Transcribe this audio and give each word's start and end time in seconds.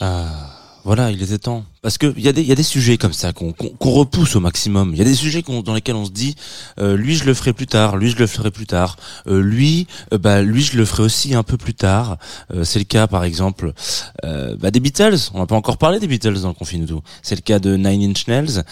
Ah, 0.00 0.24
voilà, 0.84 1.12
il 1.12 1.22
était 1.22 1.38
temps. 1.38 1.64
Parce 1.80 1.96
que 1.96 2.12
il 2.16 2.22
y 2.24 2.28
a 2.28 2.32
des 2.32 2.62
sujets 2.64 2.98
comme 2.98 3.12
ça 3.12 3.32
qu'on 3.32 3.54
repousse 3.80 4.34
au 4.34 4.40
maximum. 4.40 4.90
Il 4.92 4.98
y 4.98 5.02
a 5.02 5.04
des 5.04 5.14
sujets 5.14 5.42
dans 5.42 5.74
lesquels 5.74 5.94
on 5.94 6.04
se 6.04 6.10
dit, 6.10 6.34
euh, 6.80 6.96
lui 6.96 7.14
je 7.14 7.24
le 7.24 7.34
ferai 7.34 7.52
plus 7.52 7.68
tard, 7.68 7.96
lui 7.96 8.10
je 8.10 8.16
le 8.16 8.26
ferai 8.26 8.50
plus 8.50 8.66
tard, 8.66 8.96
euh, 9.28 9.40
lui 9.40 9.86
euh, 10.12 10.18
bah 10.18 10.42
lui 10.42 10.62
je 10.62 10.76
le 10.76 10.84
ferai 10.84 11.04
aussi 11.04 11.36
un 11.36 11.44
peu 11.44 11.56
plus 11.56 11.74
tard. 11.74 12.18
C'est 12.64 12.80
le 12.80 12.84
cas 12.84 13.06
par 13.06 13.22
exemple 13.22 13.72
bah, 14.22 14.70
des 14.72 14.80
Beatles. 14.80 15.30
On 15.34 15.38
n'a 15.38 15.46
pas 15.46 15.56
encore 15.56 15.78
parlé 15.78 16.00
des 16.00 16.08
Beatles 16.08 16.40
dans 16.40 16.48
le 16.48 16.54
confinement 16.54 16.86
tout. 16.86 17.02
C'est 17.22 17.36
le 17.36 17.42
cas 17.42 17.60
de 17.60 17.76
Nine 17.76 18.10
Inch 18.10 18.26
Nails. 18.26 18.64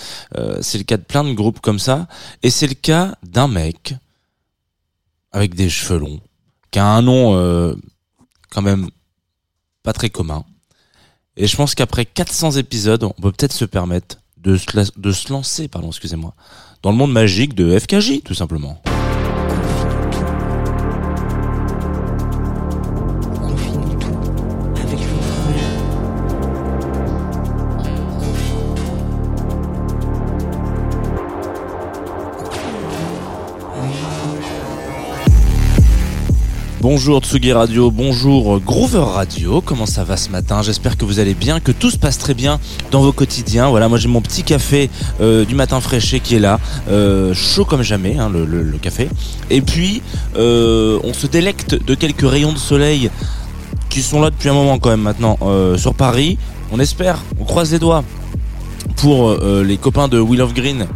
C'est 0.60 0.78
le 0.78 0.84
cas 0.84 0.96
de 0.96 1.04
plein 1.04 1.22
de 1.22 1.32
groupes 1.32 1.60
comme 1.60 1.78
ça. 1.78 2.08
Et 2.42 2.50
c'est 2.50 2.66
le 2.66 2.74
cas 2.74 3.14
d'un 3.22 3.46
mec 3.46 3.94
avec 5.30 5.54
des 5.54 5.70
cheveux 5.70 6.00
longs, 6.00 6.20
qui 6.72 6.80
a 6.80 6.86
un 6.86 7.02
nom 7.02 7.76
quand 8.50 8.62
même 8.62 8.88
pas 9.82 9.92
très 9.92 10.10
commun. 10.10 10.44
Et 11.36 11.46
je 11.46 11.56
pense 11.56 11.74
qu'après 11.74 12.04
400 12.04 12.52
épisodes, 12.52 13.02
on 13.04 13.10
peut 13.10 13.32
peut-être 13.32 13.52
se 13.52 13.64
permettre 13.64 14.16
de 14.36 14.56
se, 14.56 14.66
de 14.98 15.12
se 15.12 15.32
lancer, 15.32 15.68
pardon, 15.68 15.88
excusez-moi, 15.88 16.34
dans 16.82 16.90
le 16.90 16.96
monde 16.96 17.12
magique 17.12 17.54
de 17.54 17.78
FKJ, 17.78 18.22
tout 18.24 18.34
simplement. 18.34 18.82
Bonjour 36.92 37.20
Tsugi 37.20 37.52
Radio, 37.52 37.92
bonjour 37.92 38.58
Groover 38.58 39.04
Radio, 39.14 39.60
comment 39.60 39.86
ça 39.86 40.02
va 40.02 40.16
ce 40.16 40.28
matin? 40.28 40.60
J'espère 40.60 40.96
que 40.96 41.04
vous 41.04 41.20
allez 41.20 41.34
bien, 41.34 41.60
que 41.60 41.70
tout 41.70 41.88
se 41.88 41.96
passe 41.96 42.18
très 42.18 42.34
bien 42.34 42.58
dans 42.90 43.00
vos 43.00 43.12
quotidiens. 43.12 43.68
Voilà, 43.68 43.88
moi 43.88 43.96
j'ai 43.96 44.08
mon 44.08 44.20
petit 44.20 44.42
café 44.42 44.90
euh, 45.20 45.44
du 45.44 45.54
matin 45.54 45.80
fraîché 45.80 46.18
qui 46.18 46.34
est 46.34 46.40
là, 46.40 46.58
euh, 46.88 47.32
chaud 47.32 47.64
comme 47.64 47.82
jamais, 47.82 48.18
hein, 48.18 48.28
le, 48.28 48.76
café. 48.82 49.08
Et 49.50 49.60
puis, 49.60 50.02
euh, 50.34 50.98
on 51.04 51.12
se 51.12 51.28
délecte 51.28 51.76
de 51.76 51.94
quelques 51.94 52.28
rayons 52.28 52.52
de 52.52 52.58
soleil 52.58 53.08
qui 53.88 54.02
sont 54.02 54.20
là 54.20 54.30
depuis 54.30 54.48
un 54.48 54.54
moment 54.54 54.80
quand 54.80 54.90
même 54.90 55.02
maintenant 55.02 55.38
sur 55.76 55.94
Paris. 55.94 56.38
On 56.72 56.80
espère, 56.80 57.22
on 57.38 57.44
croise 57.44 57.70
les 57.70 57.78
doigts 57.78 58.02
pour 58.96 59.32
les 59.62 59.76
copains 59.76 60.08
de 60.08 60.18
Wheel 60.18 60.42
of 60.42 60.54
Green 60.54 60.88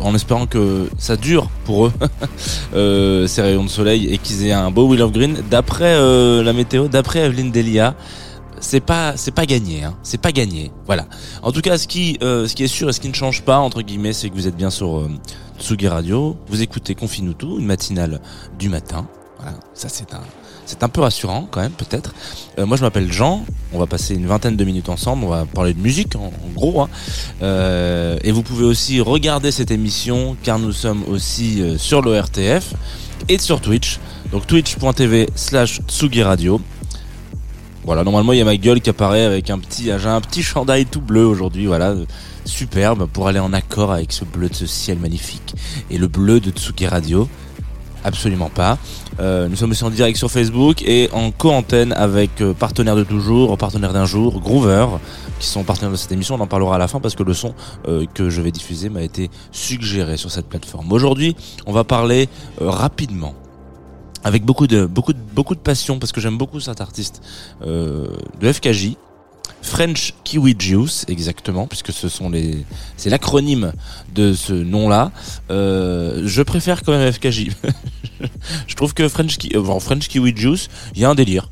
en 0.00 0.14
espérant 0.14 0.46
que 0.46 0.88
ça 0.98 1.16
dure 1.16 1.50
pour 1.64 1.86
eux 1.86 1.92
euh, 2.74 3.26
ces 3.26 3.42
rayons 3.42 3.64
de 3.64 3.70
soleil 3.70 4.12
et 4.12 4.18
qu'ils 4.18 4.46
aient 4.46 4.52
un 4.52 4.70
beau 4.70 4.86
Wheel 4.86 5.02
of 5.02 5.12
Green. 5.12 5.38
D'après 5.50 5.94
euh, 5.94 6.42
la 6.42 6.52
météo, 6.52 6.88
d'après 6.88 7.20
Evelyne 7.20 7.50
Delia, 7.50 7.94
c'est 8.60 8.80
pas 8.80 9.16
c'est 9.16 9.30
pas 9.30 9.46
gagné, 9.46 9.84
hein. 9.84 9.94
c'est 10.02 10.20
pas 10.20 10.32
gagné. 10.32 10.70
Voilà. 10.86 11.06
En 11.42 11.52
tout 11.52 11.60
cas, 11.60 11.78
ce 11.78 11.86
qui 11.86 12.18
euh, 12.22 12.46
ce 12.46 12.54
qui 12.54 12.64
est 12.64 12.68
sûr 12.68 12.88
et 12.88 12.92
ce 12.92 13.00
qui 13.00 13.08
ne 13.08 13.14
change 13.14 13.42
pas 13.42 13.58
entre 13.58 13.82
guillemets, 13.82 14.12
c'est 14.12 14.28
que 14.28 14.34
vous 14.34 14.46
êtes 14.46 14.56
bien 14.56 14.70
sur 14.70 14.98
euh, 14.98 15.10
Tsugi 15.58 15.88
Radio. 15.88 16.36
Vous 16.48 16.62
écoutez 16.62 16.94
Confine-nous 16.94 17.34
tout, 17.34 17.58
une 17.58 17.66
matinale 17.66 18.20
du 18.58 18.68
matin. 18.68 19.06
Voilà. 19.38 19.56
Ça 19.74 19.88
c'est 19.88 20.12
un 20.14 20.22
c'est 20.68 20.82
un 20.82 20.88
peu 20.90 21.00
rassurant 21.00 21.48
quand 21.50 21.62
même 21.62 21.72
peut-être. 21.72 22.14
Euh, 22.58 22.66
moi 22.66 22.76
je 22.76 22.82
m'appelle 22.82 23.10
Jean. 23.10 23.44
On 23.72 23.78
va 23.78 23.86
passer 23.86 24.14
une 24.14 24.26
vingtaine 24.26 24.56
de 24.56 24.64
minutes 24.64 24.90
ensemble. 24.90 25.24
On 25.24 25.28
va 25.28 25.46
parler 25.46 25.72
de 25.72 25.80
musique 25.80 26.14
en, 26.14 26.30
gros. 26.54 26.82
Hein. 26.82 26.88
Euh, 27.42 28.18
et 28.22 28.32
vous 28.32 28.42
pouvez 28.42 28.64
aussi 28.64 29.00
regarder 29.00 29.50
cette 29.50 29.70
émission 29.70 30.36
car 30.42 30.58
nous 30.58 30.72
sommes 30.72 31.04
aussi 31.08 31.62
euh, 31.62 31.78
sur 31.78 32.02
l'ORTF 32.02 32.74
et 33.30 33.38
sur 33.38 33.62
Twitch. 33.62 33.98
Donc 34.30 34.46
twitch.tv 34.46 35.30
slash 35.34 35.80
Tsugi 35.88 36.22
Radio. 36.22 36.60
Voilà, 37.84 38.04
normalement 38.04 38.34
il 38.34 38.38
y 38.38 38.42
a 38.42 38.44
ma 38.44 38.58
gueule 38.58 38.82
qui 38.82 38.90
apparaît 38.90 39.24
avec 39.24 39.48
un 39.48 39.58
petit, 39.58 39.84
j'ai 39.84 40.08
un 40.08 40.20
petit 40.20 40.42
chandail 40.42 40.84
tout 40.84 41.00
bleu 41.00 41.24
aujourd'hui, 41.24 41.64
voilà, 41.64 41.94
superbe 42.44 43.06
pour 43.10 43.28
aller 43.28 43.38
en 43.38 43.54
accord 43.54 43.92
avec 43.92 44.12
ce 44.12 44.26
bleu 44.26 44.50
de 44.50 44.54
ce 44.54 44.66
ciel 44.66 44.98
magnifique 44.98 45.54
et 45.90 45.96
le 45.96 46.06
bleu 46.06 46.40
de 46.40 46.50
Tsugi 46.50 46.86
Radio. 46.86 47.26
Absolument 48.04 48.48
pas. 48.48 48.78
Euh, 49.20 49.48
nous 49.48 49.56
sommes 49.56 49.72
aussi 49.72 49.82
en 49.82 49.90
direct 49.90 50.16
sur 50.16 50.30
Facebook 50.30 50.82
et 50.82 51.08
en 51.12 51.30
co-antenne 51.32 51.92
avec 51.92 52.40
euh, 52.40 52.54
partenaire 52.54 52.94
de 52.94 53.02
toujours, 53.02 53.58
partenaire 53.58 53.92
d'un 53.92 54.04
jour, 54.04 54.40
Groover, 54.40 54.86
qui 55.40 55.48
sont 55.48 55.64
partenaires 55.64 55.90
de 55.90 55.96
cette 55.96 56.12
émission. 56.12 56.36
On 56.36 56.40
en 56.40 56.46
parlera 56.46 56.76
à 56.76 56.78
la 56.78 56.86
fin 56.86 57.00
parce 57.00 57.16
que 57.16 57.24
le 57.24 57.34
son 57.34 57.54
euh, 57.88 58.06
que 58.14 58.30
je 58.30 58.40
vais 58.40 58.52
diffuser 58.52 58.88
m'a 58.88 59.02
été 59.02 59.30
suggéré 59.50 60.16
sur 60.16 60.30
cette 60.30 60.46
plateforme. 60.46 60.92
Aujourd'hui, 60.92 61.34
on 61.66 61.72
va 61.72 61.82
parler 61.82 62.28
euh, 62.62 62.70
rapidement 62.70 63.34
avec 64.24 64.44
beaucoup 64.44 64.66
de 64.66 64.84
beaucoup 64.84 65.12
de 65.12 65.18
beaucoup 65.32 65.54
de 65.54 65.60
passion 65.60 65.98
parce 65.98 66.12
que 66.12 66.20
j'aime 66.20 66.36
beaucoup 66.36 66.58
cet 66.58 66.80
artiste 66.80 67.22
de 67.62 68.52
FKJ. 68.52 68.96
French 69.62 70.14
Kiwi 70.24 70.54
Juice, 70.58 71.04
exactement, 71.08 71.66
puisque 71.66 71.92
ce 71.92 72.08
sont 72.08 72.30
les, 72.30 72.64
c'est 72.96 73.10
l'acronyme 73.10 73.72
de 74.14 74.32
ce 74.32 74.52
nom-là. 74.52 75.10
Euh, 75.50 76.22
je 76.24 76.42
préfère 76.42 76.82
quand 76.82 76.92
même 76.92 77.12
FKJ. 77.12 77.48
je 78.66 78.74
trouve 78.74 78.94
que 78.94 79.08
French, 79.08 79.36
Ki- 79.38 79.52
euh, 79.54 79.80
French 79.80 80.08
Kiwi 80.08 80.34
Juice, 80.36 80.68
il 80.94 81.02
y 81.02 81.04
a 81.04 81.10
un 81.10 81.14
délire. 81.14 81.48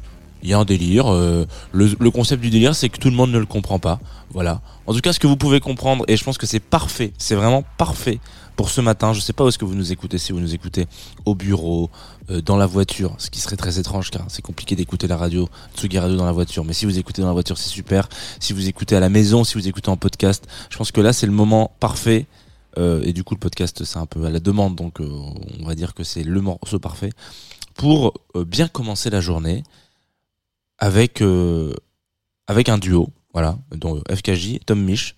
Il 0.47 0.51
y 0.51 0.53
a 0.53 0.59
un 0.59 0.65
délire. 0.65 1.13
euh, 1.13 1.45
le, 1.73 1.91
le 1.99 2.11
concept 2.13 2.41
du 2.41 2.51
délire, 2.51 2.77
c'est 2.77 2.89
que 2.89 2.99
tout 2.99 3.11
le 3.11 3.17
monde 3.17 3.33
ne 3.33 3.39
le 3.39 3.47
comprend 3.47 3.81
pas. 3.81 3.99
Voilà. 4.31 4.61
En 4.87 4.95
tout 4.95 5.01
cas, 5.01 5.13
ce 5.13 5.19
que 5.19 5.27
vous 5.27 5.37
pouvez 5.37 5.59
comprendre, 5.59 6.05
et 6.07 6.17
je 6.17 6.23
pense 6.23 6.39
que 6.39 6.47
c'est 6.47 6.61
parfait, 6.61 7.13
c'est 7.19 7.35
vraiment 7.35 7.65
parfait 7.79 8.21
pour 8.55 8.71
ce 8.71 8.81
matin. 8.81 9.13
Je 9.13 9.19
sais 9.19 9.33
pas 9.33 9.43
où 9.45 9.49
est-ce 9.49 9.59
que 9.59 9.65
vous 9.65 9.75
nous 9.75 9.91
écoutez, 9.91 10.19
si 10.19 10.31
vous 10.31 10.39
nous 10.39 10.55
écoutez 10.55 10.87
au 11.25 11.35
bureau, 11.35 11.91
euh, 12.31 12.41
dans 12.43 12.57
la 12.57 12.67
voiture, 12.67 13.17
ce 13.19 13.29
qui 13.29 13.41
serait 13.41 13.57
très 13.57 13.81
étrange 13.81 14.11
car 14.13 14.25
c'est 14.29 14.41
compliqué 14.41 14.77
d'écouter 14.77 15.09
la 15.09 15.17
radio, 15.17 15.49
Tsugi 15.77 15.99
Radio 15.99 16.17
dans 16.17 16.27
la 16.27 16.31
voiture. 16.33 16.65
Mais 16.65 16.75
si 16.75 16.87
vous 16.87 16.97
écoutez 16.97 17.23
dans 17.23 17.29
la 17.29 17.35
voiture, 17.35 17.59
c'est 17.59 17.69
super. 17.69 18.09
Si 18.39 18.53
vous 18.53 18.69
écoutez 18.69 18.95
à 18.95 19.01
la 19.01 19.09
maison, 19.09 19.43
si 19.43 19.55
vous 19.55 19.67
écoutez 19.67 19.89
en 19.89 19.97
podcast, 19.97 20.47
je 20.71 20.77
pense 20.77 20.93
que 20.93 21.01
là 21.01 21.13
c'est 21.13 21.27
le 21.27 21.33
moment 21.33 21.73
parfait. 21.81 22.27
Euh, 22.79 23.03
et 23.03 23.13
du 23.13 23.25
coup, 23.25 23.35
le 23.35 23.41
podcast 23.41 23.83
c'est 23.85 23.99
un 23.99 24.07
peu 24.07 24.25
à 24.27 24.31
la 24.31 24.39
demande, 24.39 24.77
donc 24.77 25.01
euh, 25.01 25.09
on 25.61 25.67
va 25.67 25.75
dire 25.75 25.93
que 25.93 26.05
c'est 26.05 26.23
le 26.23 26.41
morceau 26.41 26.79
parfait 26.79 27.11
pour 27.75 28.15
euh, 28.37 28.45
bien 28.45 28.69
commencer 28.69 29.11
la 29.11 29.21
journée 29.21 29.63
avec 30.79 31.21
euh, 31.23 31.73
avec 32.47 32.69
un 32.69 32.79
duo, 32.79 33.09
voilà, 33.33 33.59
dont 33.73 33.97
euh, 34.09 34.15
FKJ, 34.15 34.61
Tom 34.67 34.81
Mich, 34.83 35.17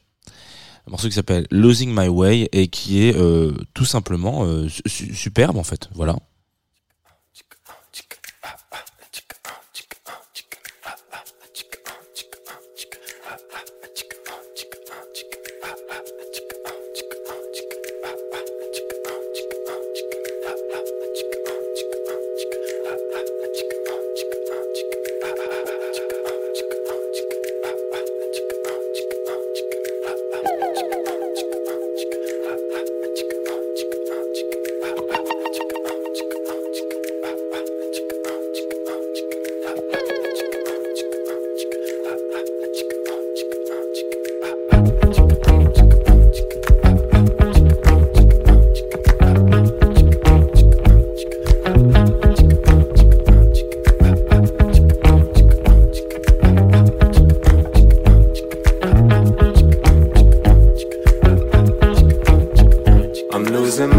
un 0.86 0.90
morceau 0.90 1.08
qui 1.08 1.14
s'appelle 1.14 1.46
Losing 1.50 1.90
My 1.94 2.08
Way 2.08 2.48
et 2.52 2.68
qui 2.68 3.02
est 3.04 3.14
euh, 3.16 3.52
tout 3.74 3.84
simplement 3.84 4.44
euh, 4.44 4.68
su- 4.68 4.82
su- 4.86 5.14
superbe 5.14 5.56
en 5.56 5.64
fait, 5.64 5.88
voilà. 5.94 6.16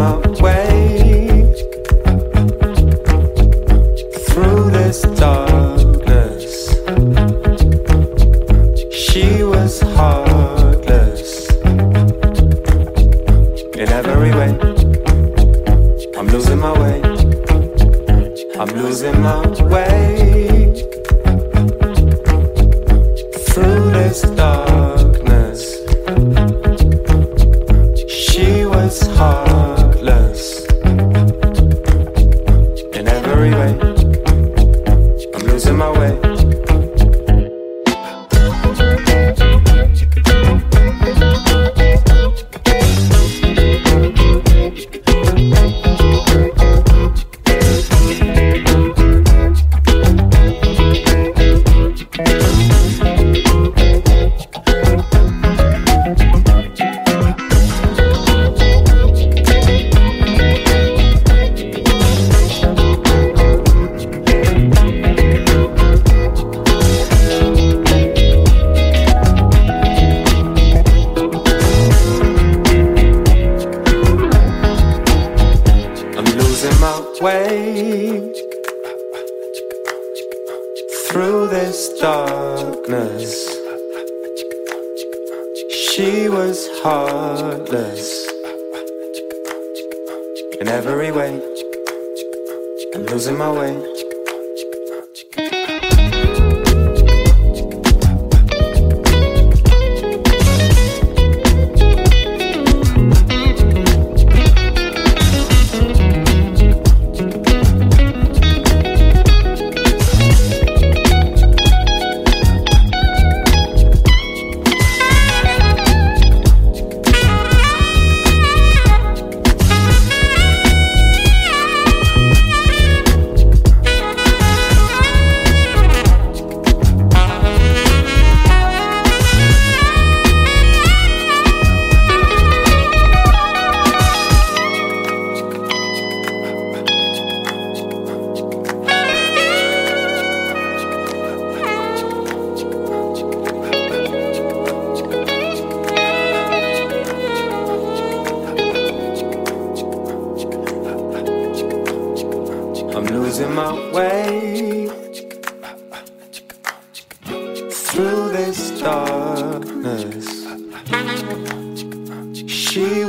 my 0.00 0.16
way 0.40 1.44
through 4.28 4.70
this 4.70 5.02
dark. 5.02 5.39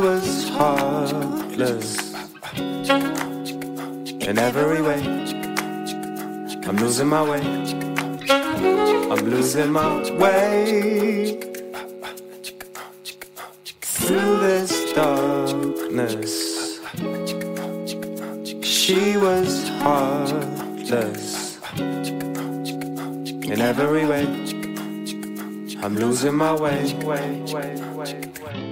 Was 0.02 0.50
heartless 0.50 2.16
in 2.58 4.40
every 4.40 4.82
way. 4.82 5.04
I'm 6.66 6.76
losing 6.78 7.08
my 7.08 7.22
way. 7.22 7.42
I'm 9.12 9.30
losing 9.30 9.72
my 9.72 10.12
way 10.18 11.40
through 13.82 14.40
this 14.40 14.92
darkness. 14.94 16.80
She 18.64 19.18
was 19.18 19.70
heartless 19.84 21.60
in 23.54 23.62
every 23.62 24.08
way. 24.08 24.26
I'm 25.84 25.96
losing 25.96 26.34
my 26.34 26.56
way. 26.56 28.71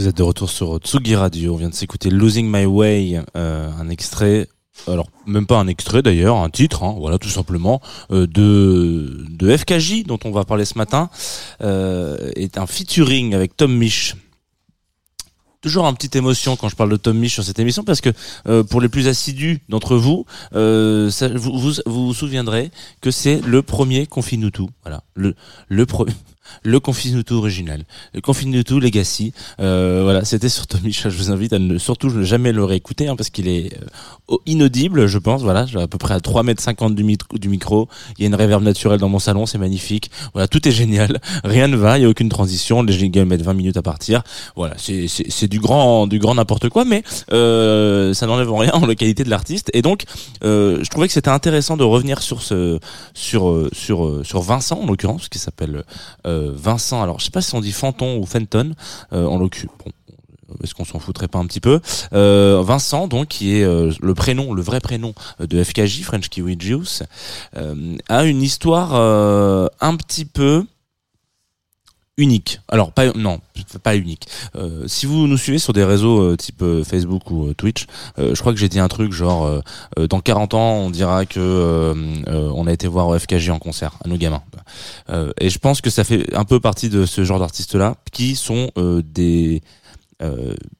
Vous 0.00 0.08
êtes 0.08 0.16
de 0.16 0.22
retour 0.22 0.48
sur 0.48 0.78
Tsugi 0.78 1.14
Radio. 1.14 1.52
On 1.52 1.56
vient 1.58 1.68
de 1.68 1.74
s'écouter 1.74 2.08
Losing 2.08 2.50
My 2.50 2.64
Way, 2.64 3.20
euh, 3.36 3.70
un 3.78 3.90
extrait. 3.90 4.48
Alors 4.88 5.10
même 5.26 5.44
pas 5.44 5.58
un 5.58 5.66
extrait 5.66 6.00
d'ailleurs, 6.00 6.38
un 6.38 6.48
titre, 6.48 6.84
hein, 6.84 6.96
voilà 6.98 7.18
tout 7.18 7.28
simplement 7.28 7.82
euh, 8.10 8.26
de 8.26 9.26
de 9.28 9.54
FKJ 9.54 10.04
dont 10.04 10.18
on 10.24 10.30
va 10.30 10.44
parler 10.44 10.64
ce 10.64 10.78
matin 10.78 11.10
euh, 11.60 12.30
est 12.34 12.56
un 12.56 12.66
featuring 12.66 13.34
avec 13.34 13.58
Tom 13.58 13.76
Misch. 13.76 14.16
Toujours 15.60 15.84
un 15.84 15.92
petite 15.92 16.16
émotion 16.16 16.56
quand 16.56 16.70
je 16.70 16.76
parle 16.76 16.92
de 16.92 16.96
Tom 16.96 17.18
Misch 17.18 17.34
sur 17.34 17.44
cette 17.44 17.58
émission 17.58 17.84
parce 17.84 18.00
que 18.00 18.62
pour 18.62 18.80
les 18.80 18.88
plus 18.88 19.06
assidus 19.06 19.60
d'entre 19.68 19.96
vous, 19.96 20.24
vous, 20.52 21.10
vous 21.34 21.72
vous 21.84 22.06
vous 22.06 22.14
souviendrez 22.14 22.70
que 23.02 23.10
c'est 23.10 23.42
le 23.42 23.60
premier 23.60 24.06
Confinutu, 24.06 24.62
voilà 24.82 25.02
le 25.12 25.34
le 25.68 25.84
premier 25.84 26.14
le 26.62 26.80
Confinutu 26.80 27.34
original, 27.34 27.84
le 28.14 28.20
Confinutu 28.20 28.80
Legacy. 28.80 29.32
Euh, 29.60 30.00
voilà, 30.02 30.24
c'était 30.24 30.48
sur 30.48 30.66
Tommy. 30.66 30.92
Je 30.92 31.08
vous 31.08 31.30
invite 31.30 31.52
à 31.52 31.58
ne 31.58 31.78
surtout 31.78 32.10
ne 32.10 32.22
jamais 32.22 32.52
le 32.52 32.64
réécouter 32.64 33.08
hein, 33.08 33.16
parce 33.16 33.30
qu'il 33.30 33.48
est 33.48 33.74
euh, 33.74 33.86
au- 34.28 34.40
inaudible, 34.46 35.06
je 35.06 35.18
pense. 35.18 35.42
Voilà, 35.42 35.66
à 35.74 35.86
peu 35.86 35.98
près 35.98 36.14
à 36.14 36.20
3 36.20 36.42
mètres 36.42 36.62
50 36.62 36.94
du, 36.94 37.04
micro. 37.04 37.88
Il 38.18 38.22
y 38.22 38.24
a 38.24 38.26
une 38.26 38.34
réverb 38.34 38.62
naturelle 38.62 38.98
dans 39.00 39.08
mon 39.08 39.18
salon, 39.18 39.46
c'est 39.46 39.58
magnifique. 39.58 40.10
Voilà, 40.32 40.48
tout 40.48 40.66
est 40.66 40.72
génial. 40.72 41.20
Rien 41.44 41.68
ne 41.68 41.76
va, 41.76 41.98
il 41.98 42.02
y 42.02 42.04
a 42.04 42.08
aucune 42.08 42.28
transition. 42.28 42.82
Les 42.82 42.92
jingles 42.92 43.24
mettent 43.24 43.42
20 43.42 43.54
minutes 43.54 43.76
à 43.76 43.82
partir. 43.82 44.22
Voilà, 44.56 44.74
c'est 44.78 45.48
du 45.48 45.60
grand 45.60 46.06
du 46.06 46.18
grand 46.18 46.34
n'importe 46.34 46.68
quoi, 46.68 46.84
mais 46.84 47.02
euh, 47.32 48.12
ça 48.14 48.26
n'enlève 48.26 48.50
en 48.50 48.56
rien 48.58 48.72
en 48.72 48.86
la 48.86 48.94
qualité 48.94 49.24
de 49.24 49.30
l'artiste. 49.30 49.70
Et 49.74 49.82
donc, 49.82 50.04
euh, 50.44 50.78
je 50.82 50.90
trouvais 50.90 51.06
que 51.06 51.12
c'était 51.12 51.30
intéressant 51.30 51.76
de 51.76 51.84
revenir 51.84 52.22
sur 52.22 52.42
ce 52.42 52.78
sur 53.14 53.48
euh, 53.50 53.70
sur 53.72 54.20
sur 54.24 54.40
Vincent 54.40 54.80
en 54.80 54.86
l'occurrence, 54.86 55.28
qui 55.28 55.38
s'appelle 55.38 55.84
euh, 56.26 56.29
Vincent. 56.54 57.02
Alors, 57.02 57.18
je 57.20 57.24
sais 57.26 57.30
pas 57.30 57.42
si 57.42 57.54
on 57.54 57.60
dit 57.60 57.72
Fanton 57.72 58.18
ou 58.18 58.26
Fenton 58.26 58.74
euh, 59.12 59.26
en 59.26 59.38
l'occurrence. 59.38 59.76
Bon, 59.84 59.92
est-ce 60.62 60.74
qu'on 60.74 60.84
s'en 60.84 60.98
foutrait 60.98 61.28
pas 61.28 61.38
un 61.38 61.46
petit 61.46 61.60
peu 61.60 61.80
euh, 62.12 62.62
Vincent, 62.64 63.08
donc, 63.08 63.28
qui 63.28 63.56
est 63.56 63.64
euh, 63.64 63.92
le 64.00 64.14
prénom, 64.14 64.52
le 64.52 64.62
vrai 64.62 64.80
prénom 64.80 65.14
de 65.38 65.62
FKJ, 65.62 66.02
French 66.02 66.28
Kiwi 66.28 66.56
Juice, 66.58 67.02
euh, 67.56 67.96
a 68.08 68.24
une 68.24 68.42
histoire 68.42 68.90
euh, 68.94 69.68
un 69.80 69.96
petit 69.96 70.24
peu 70.24 70.64
unique. 72.20 72.60
Alors 72.68 72.92
pas 72.92 73.12
non, 73.14 73.40
pas 73.82 73.96
unique. 73.96 74.28
Euh, 74.54 74.84
si 74.86 75.06
vous 75.06 75.26
nous 75.26 75.38
suivez 75.38 75.58
sur 75.58 75.72
des 75.72 75.84
réseaux 75.84 76.20
euh, 76.20 76.36
type 76.36 76.62
euh, 76.62 76.84
Facebook 76.84 77.30
ou 77.30 77.52
Twitch, 77.54 77.86
je 78.18 78.38
crois 78.38 78.52
que 78.52 78.58
j'ai 78.58 78.68
dit 78.68 78.78
un 78.78 78.88
truc 78.88 79.12
genre 79.12 79.62
dans 79.96 80.20
40 80.20 80.54
ans, 80.54 80.72
on 80.74 80.90
dira 80.90 81.24
que 81.26 81.94
on 82.26 82.66
a 82.66 82.72
été 82.72 82.86
voir 82.86 83.18
FKJ 83.18 83.50
en 83.50 83.58
concert 83.58 83.94
à 84.04 84.08
nos 84.08 84.16
gamins. 84.16 84.42
Et 85.40 85.48
je 85.48 85.58
pense 85.58 85.80
que 85.80 85.90
ça 85.90 86.04
fait 86.04 86.34
un 86.34 86.44
peu 86.44 86.60
partie 86.60 86.88
de 86.88 87.06
ce 87.06 87.24
genre 87.24 87.40
d'artistes 87.40 87.74
là 87.74 87.96
qui 88.12 88.36
sont 88.36 88.70
des 88.76 89.62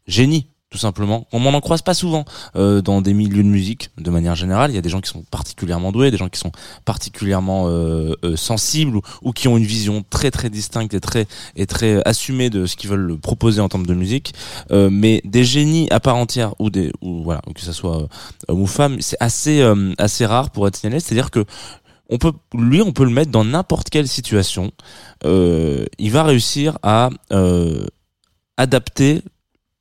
génies 0.06 0.49
tout 0.70 0.78
simplement. 0.78 1.26
On 1.32 1.40
m'en 1.40 1.50
en 1.50 1.60
croise 1.60 1.82
pas 1.82 1.94
souvent 1.94 2.24
euh, 2.54 2.80
dans 2.80 3.02
des 3.02 3.12
milieux 3.12 3.42
de 3.42 3.48
musique 3.48 3.90
de 3.98 4.08
manière 4.08 4.36
générale. 4.36 4.70
Il 4.70 4.74
y 4.74 4.78
a 4.78 4.82
des 4.82 4.88
gens 4.88 5.00
qui 5.00 5.10
sont 5.10 5.24
particulièrement 5.28 5.90
doués, 5.90 6.12
des 6.12 6.16
gens 6.16 6.28
qui 6.28 6.38
sont 6.38 6.52
particulièrement 6.84 7.66
euh, 7.66 8.14
euh, 8.24 8.36
sensibles 8.36 9.00
ou, 9.22 9.32
qui 9.32 9.48
ont 9.48 9.56
une 9.56 9.64
vision 9.64 10.04
très 10.08 10.30
très 10.30 10.48
distincte 10.48 10.94
et 10.94 11.00
très 11.00 11.26
et 11.56 11.66
très 11.66 12.00
assumée 12.06 12.50
de 12.50 12.66
ce 12.66 12.76
qu'ils 12.76 12.88
veulent 12.88 13.18
proposer 13.18 13.60
en 13.60 13.68
termes 13.68 13.86
de 13.86 13.94
musique. 13.94 14.32
Euh, 14.70 14.90
mais 14.92 15.20
des 15.24 15.42
génies 15.42 15.88
à 15.90 15.98
part 15.98 16.16
entière 16.16 16.54
ou 16.60 16.70
des 16.70 16.92
ou 17.00 17.24
voilà 17.24 17.42
que 17.52 17.62
ça 17.62 17.72
soit 17.72 18.02
euh, 18.02 18.06
homme 18.46 18.62
ou 18.62 18.66
femme, 18.68 19.00
c'est 19.00 19.16
assez 19.18 19.60
euh, 19.62 19.92
assez 19.98 20.24
rare 20.24 20.50
pour 20.50 20.68
être 20.68 20.76
signalé. 20.76 21.00
C'est-à-dire 21.00 21.32
que 21.32 21.44
on 22.10 22.18
peut 22.18 22.32
lui 22.54 22.80
on 22.80 22.92
peut 22.92 23.04
le 23.04 23.10
mettre 23.10 23.32
dans 23.32 23.44
n'importe 23.44 23.90
quelle 23.90 24.06
situation. 24.06 24.70
Il 25.24 26.10
va 26.12 26.22
réussir 26.22 26.78
à 26.82 27.10
adapter 28.56 29.22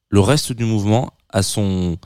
le 0.10 0.20
reste 0.20 0.54
du 0.54 0.66
mouvement 0.66 1.14
à 1.30 1.44
son 1.44 1.98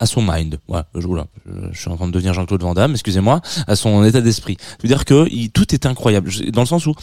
à 0.00 0.06
son 0.06 0.22
mind. 0.22 0.58
Voilà, 0.66 0.86
je, 0.94 1.06
oula, 1.06 1.26
je, 1.72 1.78
suis 1.78 1.90
en 1.90 1.96
train 1.96 2.06
de 2.06 2.12
devenir 2.12 2.32
Jean-Claude 2.32 2.62
Van 2.62 2.72
Damme, 2.72 2.92
excusez-moi, 2.92 3.42
à 3.66 3.76
son 3.76 4.02
état 4.02 4.22
d'esprit. 4.22 4.56
C'est-à-dire 4.78 5.04
que 5.04 5.28
il, 5.30 5.50
tout 5.50 5.74
est 5.74 5.84
incroyable, 5.84 6.30
dans 6.52 6.62
le 6.62 6.66
sens 6.66 6.86
où 6.86 6.94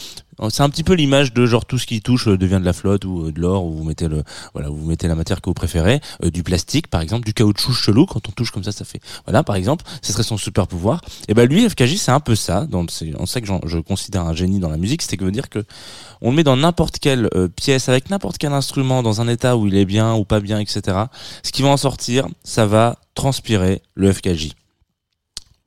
c'est 0.50 0.62
un 0.62 0.70
petit 0.70 0.84
peu 0.84 0.94
l'image 0.94 1.32
de 1.32 1.46
genre 1.46 1.64
tout 1.64 1.78
ce 1.78 1.86
qui 1.86 2.00
touche 2.00 2.28
euh, 2.28 2.38
devient 2.38 2.58
de 2.60 2.64
la 2.64 2.72
flotte 2.72 3.04
ou 3.04 3.26
euh, 3.26 3.32
de 3.32 3.40
l'or 3.40 3.64
où 3.64 3.72
vous 3.72 3.84
mettez 3.84 4.08
le 4.08 4.22
voilà, 4.54 4.68
vous 4.68 4.86
mettez 4.86 5.08
la 5.08 5.14
matière 5.14 5.40
que 5.40 5.50
vous 5.50 5.54
préférez, 5.54 6.00
euh, 6.24 6.30
du 6.30 6.42
plastique 6.42 6.88
par 6.88 7.00
exemple, 7.00 7.24
du 7.24 7.34
caoutchouc 7.34 7.72
chelou 7.72 8.06
quand 8.06 8.28
on 8.28 8.32
touche 8.32 8.50
comme 8.50 8.64
ça 8.64 8.72
ça 8.72 8.84
fait. 8.84 9.00
Voilà, 9.26 9.42
par 9.42 9.56
exemple, 9.56 9.84
ce 10.02 10.12
serait 10.12 10.22
son 10.22 10.36
super 10.36 10.66
pouvoir. 10.66 11.00
Et 11.28 11.34
ben 11.34 11.48
lui 11.48 11.68
FKJ 11.68 11.96
c'est 11.96 12.12
un 12.12 12.20
peu 12.20 12.34
ça, 12.34 12.66
c'est 12.88 13.14
en 13.16 13.26
ça 13.26 13.40
que 13.40 13.46
je 13.46 13.78
considère 13.78 14.22
un 14.22 14.34
génie 14.34 14.60
dans 14.60 14.70
la 14.70 14.76
musique, 14.76 15.02
c'est 15.02 15.16
que 15.16 15.24
veut 15.24 15.32
dire 15.32 15.48
que 15.48 15.64
on 16.20 16.32
met 16.32 16.44
dans 16.44 16.56
n'importe 16.56 16.98
quelle 16.98 17.28
pièce 17.54 17.88
avec 17.88 18.10
n'importe 18.10 18.38
quel 18.38 18.52
instrument 18.52 19.02
dans 19.02 19.20
un 19.20 19.28
état 19.28 19.56
où 19.56 19.66
il 19.66 19.76
est 19.76 19.84
bien 19.84 20.14
ou 20.14 20.24
pas 20.24 20.40
bien, 20.40 20.58
etc. 20.58 21.04
Ce 21.42 21.52
qui 21.52 21.62
va 21.62 21.68
en 21.68 21.76
sortir, 21.76 22.26
ça 22.42 22.66
va 22.66 22.96
transpirer 23.14 23.82
le 23.94 24.12
FKJ. 24.12 24.54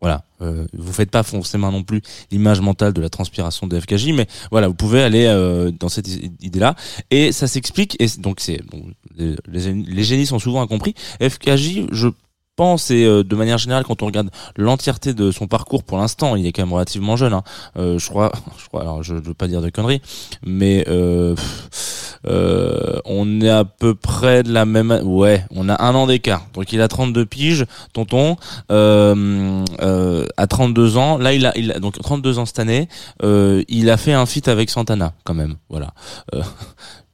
Voilà, 0.01 0.23
euh, 0.41 0.65
vous 0.73 0.91
faites 0.93 1.11
pas 1.11 1.21
forcément 1.21 1.71
non 1.71 1.83
plus 1.83 2.01
l'image 2.31 2.59
mentale 2.59 2.91
de 2.91 3.01
la 3.01 3.09
transpiration 3.09 3.67
de 3.67 3.79
FKJ, 3.79 4.13
mais 4.13 4.25
voilà, 4.49 4.67
vous 4.67 4.73
pouvez 4.73 5.03
aller 5.03 5.25
euh, 5.27 5.69
dans 5.71 5.89
cette 5.89 6.07
idée-là, 6.41 6.75
et 7.11 7.31
ça 7.31 7.47
s'explique. 7.47 7.95
Et 8.01 8.07
donc 8.17 8.39
c'est 8.39 8.61
donc, 8.71 8.83
les, 9.15 9.63
génies- 10.03 10.25
sont 10.25 10.39
souvent 10.39 10.61
incompris. 10.63 10.95
FKJ, 11.21 11.85
je 11.91 12.07
pense, 12.55 12.89
et 12.91 13.05
euh, 13.05 13.23
de 13.23 13.35
manière 13.35 13.59
générale, 13.59 13.83
quand 13.83 14.01
on 14.01 14.07
regarde 14.07 14.29
l'entièreté 14.57 15.13
de 15.13 15.31
son 15.31 15.47
parcours 15.47 15.83
pour 15.83 15.97
l'instant, 15.99 16.35
il 16.35 16.45
est 16.47 16.51
quand 16.51 16.63
même 16.63 16.73
relativement 16.73 17.15
jeune. 17.15 17.33
Hein, 17.33 17.43
euh, 17.77 17.99
je 17.99 18.09
crois, 18.09 18.31
je 18.61 18.67
crois. 18.67 18.81
Alors, 18.81 19.03
je, 19.03 19.15
je 19.15 19.21
veux 19.21 19.33
pas 19.35 19.47
dire 19.47 19.61
de 19.61 19.69
conneries, 19.69 20.01
mais 20.43 20.83
euh, 20.87 21.35
pff, 21.35 22.10
euh, 22.27 22.99
on 23.05 23.41
est 23.41 23.49
à 23.49 23.65
peu 23.65 23.95
près 23.95 24.43
de 24.43 24.51
la 24.51 24.65
même. 24.65 24.91
Ouais, 25.03 25.45
on 25.51 25.69
a 25.69 25.83
un 25.83 25.95
an 25.95 26.07
d'écart. 26.07 26.45
Donc 26.53 26.71
il 26.73 26.81
a 26.81 26.87
32 26.87 27.25
piges, 27.25 27.65
tonton. 27.93 28.37
Euh, 28.71 29.63
euh, 29.81 30.25
à 30.37 30.47
32 30.47 30.97
ans, 30.97 31.17
là 31.17 31.33
il 31.33 31.45
a, 31.45 31.57
il 31.57 31.71
a 31.71 31.79
donc 31.79 31.99
32 31.99 32.39
ans 32.39 32.45
cette 32.45 32.59
année. 32.59 32.87
Euh, 33.23 33.63
il 33.67 33.89
a 33.89 33.97
fait 33.97 34.13
un 34.13 34.25
feat 34.25 34.47
avec 34.47 34.69
Santana 34.69 35.13
quand 35.23 35.33
même. 35.33 35.55
Voilà. 35.69 35.93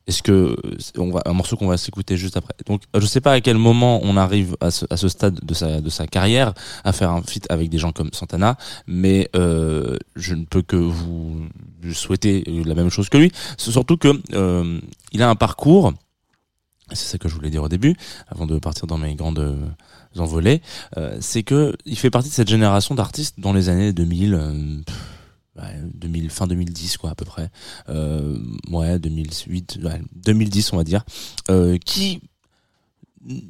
Est-ce 0.08 0.24
que 0.24 0.56
on 0.98 1.12
va 1.12 1.22
un 1.26 1.34
morceau 1.34 1.58
qu'on 1.58 1.68
va 1.68 1.78
s'écouter 1.78 2.16
juste 2.16 2.38
après. 2.38 2.54
Donc 2.66 2.82
je 2.98 3.06
sais 3.06 3.20
pas 3.22 3.34
à 3.34 3.42
quel 3.42 3.58
moment 3.58 4.00
on 4.04 4.16
arrive 4.16 4.56
à 4.62 4.72
ce, 4.72 4.86
à 4.90 4.96
ce 4.98 5.10
stade 5.10 5.40
de 5.44 5.54
sa 5.54 5.82
de 5.82 5.90
sa 5.90 6.08
carrière 6.08 6.54
à 6.86 6.94
faire 6.94 7.12
un 7.12 7.22
feat 7.22 7.46
avec 7.50 7.70
des 7.70 7.78
gens 7.78 7.92
comme 7.92 8.10
Santana, 8.14 8.58
mais 8.88 9.30
euh, 9.36 9.98
je 10.16 10.34
ne 10.34 10.46
peux 10.46 10.62
que 10.62 10.78
vous 10.78 11.48
souhaiter 11.92 12.44
la 12.66 12.74
même 12.76 12.90
chose 12.90 13.10
que 13.10 13.18
lui. 13.18 13.32
C'est 13.58 13.72
surtout 13.72 13.98
que 13.98 14.20
euh, 14.34 14.80
il 15.12 15.22
a 15.22 15.30
un 15.30 15.36
parcours. 15.36 15.94
C'est 16.94 17.08
ça 17.12 17.18
que 17.18 17.28
je 17.28 17.36
voulais 17.36 17.50
dire 17.50 17.64
au 17.64 17.68
début, 17.68 17.98
avant 18.30 18.46
de 18.46 18.58
partir 18.60 18.88
dans 18.88 18.98
mes 18.98 19.14
grandes 19.16 19.40
euh, 19.40 19.56
envolées. 20.18 20.62
euh, 20.96 21.18
c'est 21.20 21.44
que 21.44 21.76
il 21.86 21.98
fait 21.98 22.10
partie 22.10 22.30
de 22.30 22.34
cette 22.34 22.48
génération 22.50 22.96
d'artistes 22.96 23.36
dans 23.40 23.52
les 23.52 23.68
années 23.68 23.92
2000. 23.92 24.34
euh, 24.34 24.82
pff, 24.86 24.96
2000 25.94 26.30
fin 26.30 26.48
2010 26.48 26.98
quoi 26.98 27.12
à 27.12 27.16
peu 27.16 27.26
près. 27.26 27.50
Euh, 27.90 28.38
ouais 28.70 29.00
2008 29.00 29.80
ouais, 29.84 30.02
2010 30.16 30.74
on 30.74 30.78
va 30.78 30.84
dire. 30.84 31.04
Euh, 31.50 31.78
qui 31.78 32.22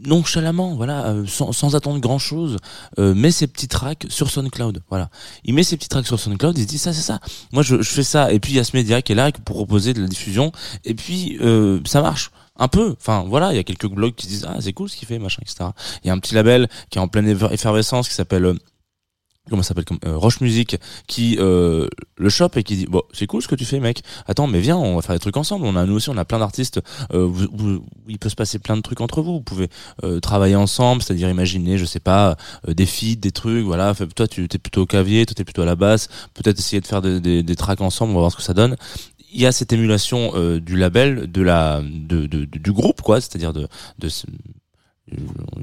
nonchalamment 0.06 0.76
voilà 0.76 1.06
euh, 1.08 1.26
sans, 1.28 1.52
sans 1.52 1.76
attendre 1.76 2.00
grand 2.00 2.18
chose 2.18 2.58
euh, 2.98 3.14
met 3.14 3.30
ses 3.30 3.46
petits 3.46 3.68
tracks 3.68 4.08
sur 4.10 4.30
SoundCloud 4.32 4.82
voilà. 4.90 5.10
Il 5.44 5.54
met 5.54 5.64
ses 5.64 5.78
petits 5.78 5.90
tracks 5.90 6.08
sur 6.08 6.20
SoundCloud 6.20 6.58
il 6.58 6.64
se 6.64 6.68
dit 6.68 6.78
ça 6.80 6.94
c'est 6.94 7.02
ça. 7.02 7.20
Moi 7.52 7.62
je, 7.64 7.82
je 7.82 7.90
fais 7.92 8.04
ça 8.04 8.32
et 8.32 8.40
puis 8.40 8.54
il 8.54 8.56
y 8.56 8.60
a 8.60 8.64
ce 8.64 8.76
média 8.76 9.02
qui 9.02 9.12
est 9.12 9.16
là 9.16 9.32
pour 9.32 9.56
proposer 9.56 9.94
de 9.94 10.02
la 10.02 10.08
diffusion 10.08 10.52
et 10.84 10.94
puis 10.96 11.38
ça 11.86 12.02
marche. 12.02 12.32
Un 12.60 12.70
peu. 12.70 12.96
Enfin 13.00 13.24
voilà 13.28 13.54
il 13.54 13.56
y 13.58 13.60
a 13.60 13.64
quelques 13.64 13.86
blogs 13.88 14.16
qui 14.16 14.26
se 14.26 14.32
disent 14.32 14.46
ah 14.50 14.58
c'est 14.62 14.74
cool 14.74 14.90
ce 14.90 14.96
qu'il 14.96 15.08
fait 15.08 15.20
machin 15.20 15.44
etc 15.44 15.70
il 16.04 16.08
y 16.08 16.10
a 16.10 16.14
un 16.14 16.18
petit 16.18 16.34
label 16.34 16.68
qui 16.90 16.98
est 16.98 17.02
en 17.02 17.08
pleine 17.08 17.28
effer- 17.28 17.52
effervescence 17.54 18.08
qui 18.10 18.16
s'appelle 18.16 18.56
comment 19.50 19.62
ça 19.63 19.70
s'appelle 19.70 19.86
comme 19.86 20.00
euh, 20.06 20.18
Roche 20.18 20.42
Music 20.42 20.77
qui 21.08 21.38
euh, 21.39 21.88
le 22.18 22.30
chope 22.30 22.58
et 22.58 22.63
qui 22.63 22.75
dit 22.75 22.86
bon 22.86 23.01
c'est 23.13 23.27
cool 23.27 23.42
ce 23.42 23.48
que 23.48 23.56
tu 23.56 23.66
fais 23.66 23.80
mec. 23.80 24.04
Attends 24.27 24.48
mais 24.48 24.60
viens 24.60 24.77
on 24.77 24.96
va 24.96 25.01
faire 25.01 25.16
des 25.16 25.20
trucs 25.20 25.38
ensemble. 25.38 25.66
On 25.66 25.75
a 25.75 25.86
nous 25.86 25.96
aussi 25.96 26.10
on 26.10 26.18
a 26.18 26.25
plein 26.25 26.39
d'artistes 26.39 26.82
euh, 27.13 27.32
il 28.08 28.20
peut 28.20 28.30
se 28.30 28.36
passer 28.36 28.60
plein 28.60 28.77
de 28.77 28.82
trucs 28.82 29.01
entre 29.01 29.22
vous. 29.22 29.34
Vous 29.34 29.42
pouvez 29.42 29.70
euh, 30.04 30.20
travailler 30.20 30.56
ensemble 30.56 31.01
c'est-à-dire 31.01 31.30
imaginer 31.30 31.77
je 31.77 31.86
sais 31.86 32.00
pas 32.00 32.38
euh, 32.68 32.74
des 32.74 32.86
feats 32.86 33.16
des 33.18 33.32
trucs 33.32 33.66
voilà. 33.66 33.94
Toi 34.16 34.27
tu 34.27 34.44
es 34.46 34.58
plutôt 34.58 34.82
au 34.82 34.86
clavier 34.86 35.25
toi 35.25 35.34
t'es 35.36 35.44
plutôt 35.44 35.62
à 35.63 35.66
la 35.66 35.75
basse. 35.75 36.08
Peut-être 36.34 36.60
essayer 36.60 36.82
de 36.82 36.88
faire 36.88 37.01
des, 37.01 37.20
des, 37.20 37.44
des 37.44 37.56
tracks 37.56 37.82
ensemble 37.82 38.12
on 38.12 38.16
va 38.16 38.20
voir 38.22 38.32
ce 38.32 38.38
que 38.38 38.44
ça 38.44 38.54
donne. 38.54 38.75
Il 39.34 39.42
y 39.42 39.46
a 39.46 39.51
cette 39.51 39.74
émulation 39.74 40.32
du 40.60 40.77
label 40.77 41.30
de 41.30 41.42
la 41.42 41.82
de, 41.84 42.25
de- 42.27 42.46
du 42.46 42.72
groupe 42.72 43.01
quoi. 43.01 43.20
C'est-à-dire 43.20 43.51
de 43.54 43.68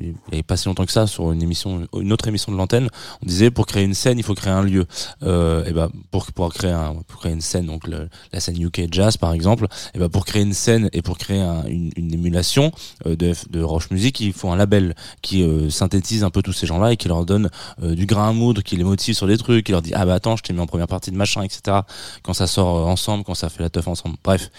il 0.00 0.08
y 0.08 0.14
avait 0.32 0.42
pas 0.42 0.56
si 0.56 0.66
longtemps 0.68 0.86
que 0.86 0.92
ça 0.92 1.06
sur 1.06 1.32
une 1.32 1.42
émission 1.42 1.86
une 1.98 2.12
autre 2.12 2.28
émission 2.28 2.52
de 2.52 2.56
l'antenne. 2.56 2.88
On 3.22 3.26
disait 3.26 3.50
pour 3.50 3.66
créer 3.66 3.84
une 3.84 3.94
scène 3.94 4.18
il 4.18 4.24
faut 4.24 4.34
créer 4.34 4.52
un 4.52 4.62
lieu. 4.62 4.86
Euh, 5.22 5.64
et 5.64 5.72
ben 5.72 5.90
pour 6.10 6.26
pouvoir 6.32 6.52
créer 6.52 6.70
un 6.72 6.94
pour 7.06 7.20
créer 7.20 7.32
une 7.32 7.40
scène 7.40 7.66
donc 7.66 7.82
la 7.88 8.40
scène 8.40 8.60
UK 8.60 8.88
jazz 8.90 9.16
par 9.16 9.32
exemple 9.32 9.66
et 9.94 9.98
ben 9.98 10.08
pour 10.08 10.24
créer 10.24 10.42
une 10.42 10.54
scène 10.54 10.88
et 10.92 11.02
pour 11.02 11.18
créer 11.18 11.40
un- 11.40 11.64
une, 11.66 11.90
émulation 12.14 12.72
euh, 13.06 13.16
de, 13.16 13.32
de 13.50 13.62
Roche 13.62 13.90
Music 13.90 14.18
il 14.20 14.32
faut 14.32 14.50
un 14.50 14.56
label 14.56 14.94
qui 15.22 15.42
euh, 15.42 15.68
synthétise 15.70 16.24
un 16.24 16.30
peu 16.30 16.42
tous 16.42 16.52
ces 16.52 16.66
gens 16.66 16.78
là 16.78 16.92
et 16.92 16.96
qui 16.96 17.08
leur 17.08 17.24
donne 17.26 17.50
euh, 17.82 17.94
du 17.94 18.06
grain 18.06 18.28
à 18.28 18.32
moudre 18.32 18.62
qui 18.62 18.76
les 18.76 18.84
motive 18.84 19.14
sur 19.14 19.26
des 19.26 19.36
trucs 19.38 19.66
qui 19.66 19.72
leur 19.72 19.82
dit 19.82 19.92
ah 19.94 20.06
bah 20.06 20.14
attends 20.14 20.36
je 20.36 20.42
t'ai 20.42 20.52
mis 20.52 20.60
en 20.60 20.66
première 20.66 20.86
partie 20.88 21.10
de 21.10 21.16
machin 21.16 21.42
etc 21.42 21.78
quand 22.22 22.32
ça 22.34 22.46
sort 22.46 22.86
ensemble 22.86 23.24
quand 23.24 23.34
ça 23.34 23.48
fait 23.48 23.62
la 23.62 23.70
teuf 23.70 23.88
ensemble. 23.88 24.16
Bref. 24.24 24.50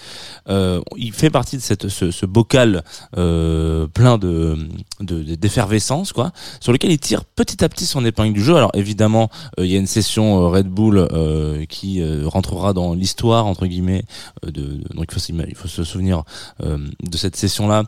Il 0.97 1.13
fait 1.13 1.29
partie 1.29 1.57
de 1.57 1.61
cette 1.61 1.87
ce, 1.89 2.11
ce 2.11 2.25
bocal 2.25 2.83
plein 3.11 4.17
de 4.17 4.57
de- 4.99 5.23
de- 5.23 5.35
d'effervescence 5.35 6.13
quoi 6.13 6.31
sur 6.59 6.71
lequel 6.71 6.91
il 6.91 6.99
tire 6.99 7.23
petit 7.25 7.63
à 7.63 7.69
petit 7.69 7.85
son 7.85 8.05
épingle 8.05 8.33
du 8.33 8.43
jeu. 8.43 8.55
Alors 8.55 8.71
évidemment 8.73 9.29
euh, 9.59 9.65
il 9.65 9.71
y 9.71 9.75
a 9.75 9.79
une 9.79 9.87
session 9.87 10.43
euh, 10.43 10.47
Red 10.49 10.67
Bull 10.67 10.97
euh, 10.97 11.65
qui 11.65 12.01
rentrera 12.25 12.73
dans 12.73 12.93
l'histoire 12.93 13.45
entre 13.45 13.65
guillemets 13.67 14.03
de, 14.43 14.81
donc 14.93 15.07
il 15.11 15.19
faut, 15.19 15.33
il 15.47 15.55
faut 15.55 15.67
se 15.67 15.83
souvenir 15.83 16.23
de 16.61 17.17
cette 17.17 17.35
session 17.35 17.67
là 17.67 17.83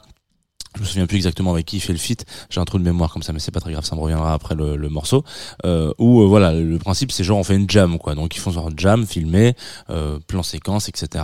je 0.77 0.81
me 0.81 0.87
souviens 0.87 1.07
plus 1.07 1.17
exactement 1.17 1.51
avec 1.51 1.65
qui 1.65 1.77
il 1.77 1.79
fait 1.79 1.93
le 1.93 1.99
feat. 1.99 2.25
J'ai 2.49 2.59
un 2.59 2.65
trou 2.65 2.77
de 2.77 2.83
mémoire 2.83 3.11
comme 3.11 3.23
ça, 3.23 3.33
mais 3.33 3.39
c'est 3.39 3.51
pas 3.51 3.59
très 3.59 3.71
grave, 3.71 3.83
ça 3.83 3.95
me 3.95 4.01
reviendra 4.01 4.33
après 4.33 4.55
le, 4.55 4.89
morceau. 4.89 5.23
Euh, 5.65 5.91
où 5.97 6.21
euh, 6.21 6.27
voilà, 6.27 6.53
le 6.53 6.77
principe 6.77 7.11
c'est 7.11 7.23
genre 7.23 7.37
on 7.39 7.43
fait 7.43 7.55
une 7.55 7.69
jam 7.69 7.97
quoi. 7.97 8.15
Donc 8.15 8.35
ils 8.35 8.39
font 8.39 8.51
genre 8.51 8.69
jam, 8.77 9.05
filmé, 9.05 9.55
euh, 9.89 10.19
plan 10.27 10.43
séquence, 10.43 10.87
etc. 10.87 11.23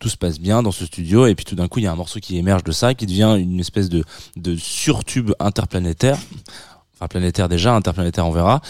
Tout 0.00 0.08
se 0.08 0.16
passe 0.16 0.40
bien 0.40 0.62
dans 0.62 0.72
ce 0.72 0.86
studio 0.86 1.26
et 1.26 1.34
puis 1.34 1.44
tout 1.44 1.54
d'un 1.54 1.68
coup 1.68 1.78
il 1.78 1.84
y 1.84 1.86
a 1.86 1.92
un 1.92 1.96
morceau 1.96 2.18
qui 2.18 2.38
émerge 2.38 2.64
de 2.64 2.72
ça, 2.72 2.94
qui 2.94 3.06
devient 3.06 3.36
une 3.38 3.60
espèce 3.60 3.88
de 3.88 4.04
de 4.36 4.56
surtube 4.56 5.32
interplanétaire 5.38 6.18
enfin 6.96 7.08
planétaire 7.08 7.48
déjà, 7.48 7.74
interplanétaire 7.74 8.26
on 8.26 8.30
verra. 8.30 8.60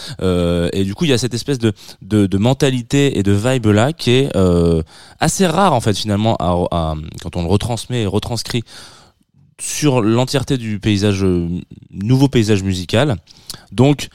Et 0.73 0.83
du 0.83 0.95
coup 0.95 1.05
il 1.05 1.11
y 1.11 1.13
a 1.13 1.17
cette 1.17 1.33
espèce 1.33 1.59
de, 1.59 1.73
de, 2.01 2.37
mentalité 2.37 3.17
et 3.17 3.23
de 3.23 3.31
vibe 3.31 3.67
là 3.67 3.93
qui 3.93 4.11
est 4.11 4.31
assez 5.19 5.47
rare 5.47 5.73
en 5.73 5.79
fait 5.79 5.95
finalement 5.95 6.35
quand 6.37 7.35
on 7.35 7.41
le 7.41 7.47
retransmet 7.47 8.01
et 8.03 8.07
retranscrit 8.07 8.63
sur 9.59 10.01
l'entièreté 10.01 10.57
du 10.57 10.79
paysage 10.79 11.23
euh, 11.23 11.47
nouveau 11.91 12.27
paysage 12.27 12.63
musical. 12.63 13.17
Donc 13.71 14.09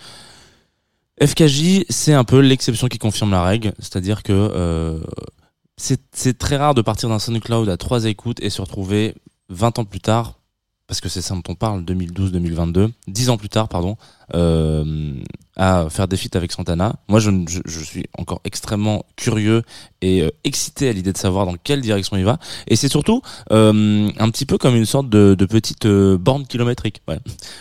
FKJ 1.23 1.85
c'est 1.89 2.15
un 2.15 2.25
peu 2.25 2.41
l'exception 2.41 2.89
qui 2.89 2.99
confirme 2.99 3.31
la 3.31 3.43
règle, 3.43 3.73
c'est-à-dire 3.79 4.23
que 4.23 4.33
euh, 4.33 5.01
c'est 5.77 6.39
très 6.39 6.57
rare 6.57 6.75
de 6.75 6.83
partir 6.83 7.09
d'un 7.09 7.19
SoundCloud 7.19 7.69
à 7.69 7.77
trois 7.77 8.05
écoutes 8.05 8.43
et 8.43 8.51
se 8.51 8.61
retrouver 8.61 9.15
20 9.49 9.79
ans 9.79 9.85
plus 9.85 10.01
tard 10.01 10.41
parce 10.87 11.01
que 11.01 11.09
c'est 11.09 11.23
ça 11.23 11.35
dont 11.35 11.43
on 11.49 11.55
parle 11.55 11.83
2012-2022 11.85 12.91
10 13.07 13.31
ans 13.31 13.37
plus 13.37 13.49
tard 13.49 13.69
pardon 13.69 13.97
à 15.61 15.91
faire 15.91 16.09
des 16.09 16.17
feats 16.17 16.37
avec 16.37 16.53
Santana. 16.53 16.97
Moi, 17.09 17.21
je, 17.21 17.31
suis 17.85 18.07
encore 18.17 18.41
extrêmement 18.45 19.05
curieux 19.17 19.63
et 20.01 20.23
euh, 20.23 20.31
excité 20.45 20.89
à 20.89 20.93
l'idée 20.93 21.13
de 21.13 21.19
savoir 21.19 21.45
dans 21.45 21.55
quelle 21.63 21.83
direction 21.83 22.17
il 22.17 22.25
va. 22.25 22.39
Et 22.67 22.77
c'est 22.77 22.89
surtout 22.89 23.21
euh, 23.53 24.11
un 24.19 24.31
petit 24.31 24.47
peu 24.47 24.57
comme 24.57 24.75
une 24.75 24.87
sorte 24.87 25.11
de, 25.11 25.35
petite 25.45 25.85
euh, 25.85 26.17
borne 26.17 26.47
kilométrique. 26.47 27.03
Ouais. 27.09 27.19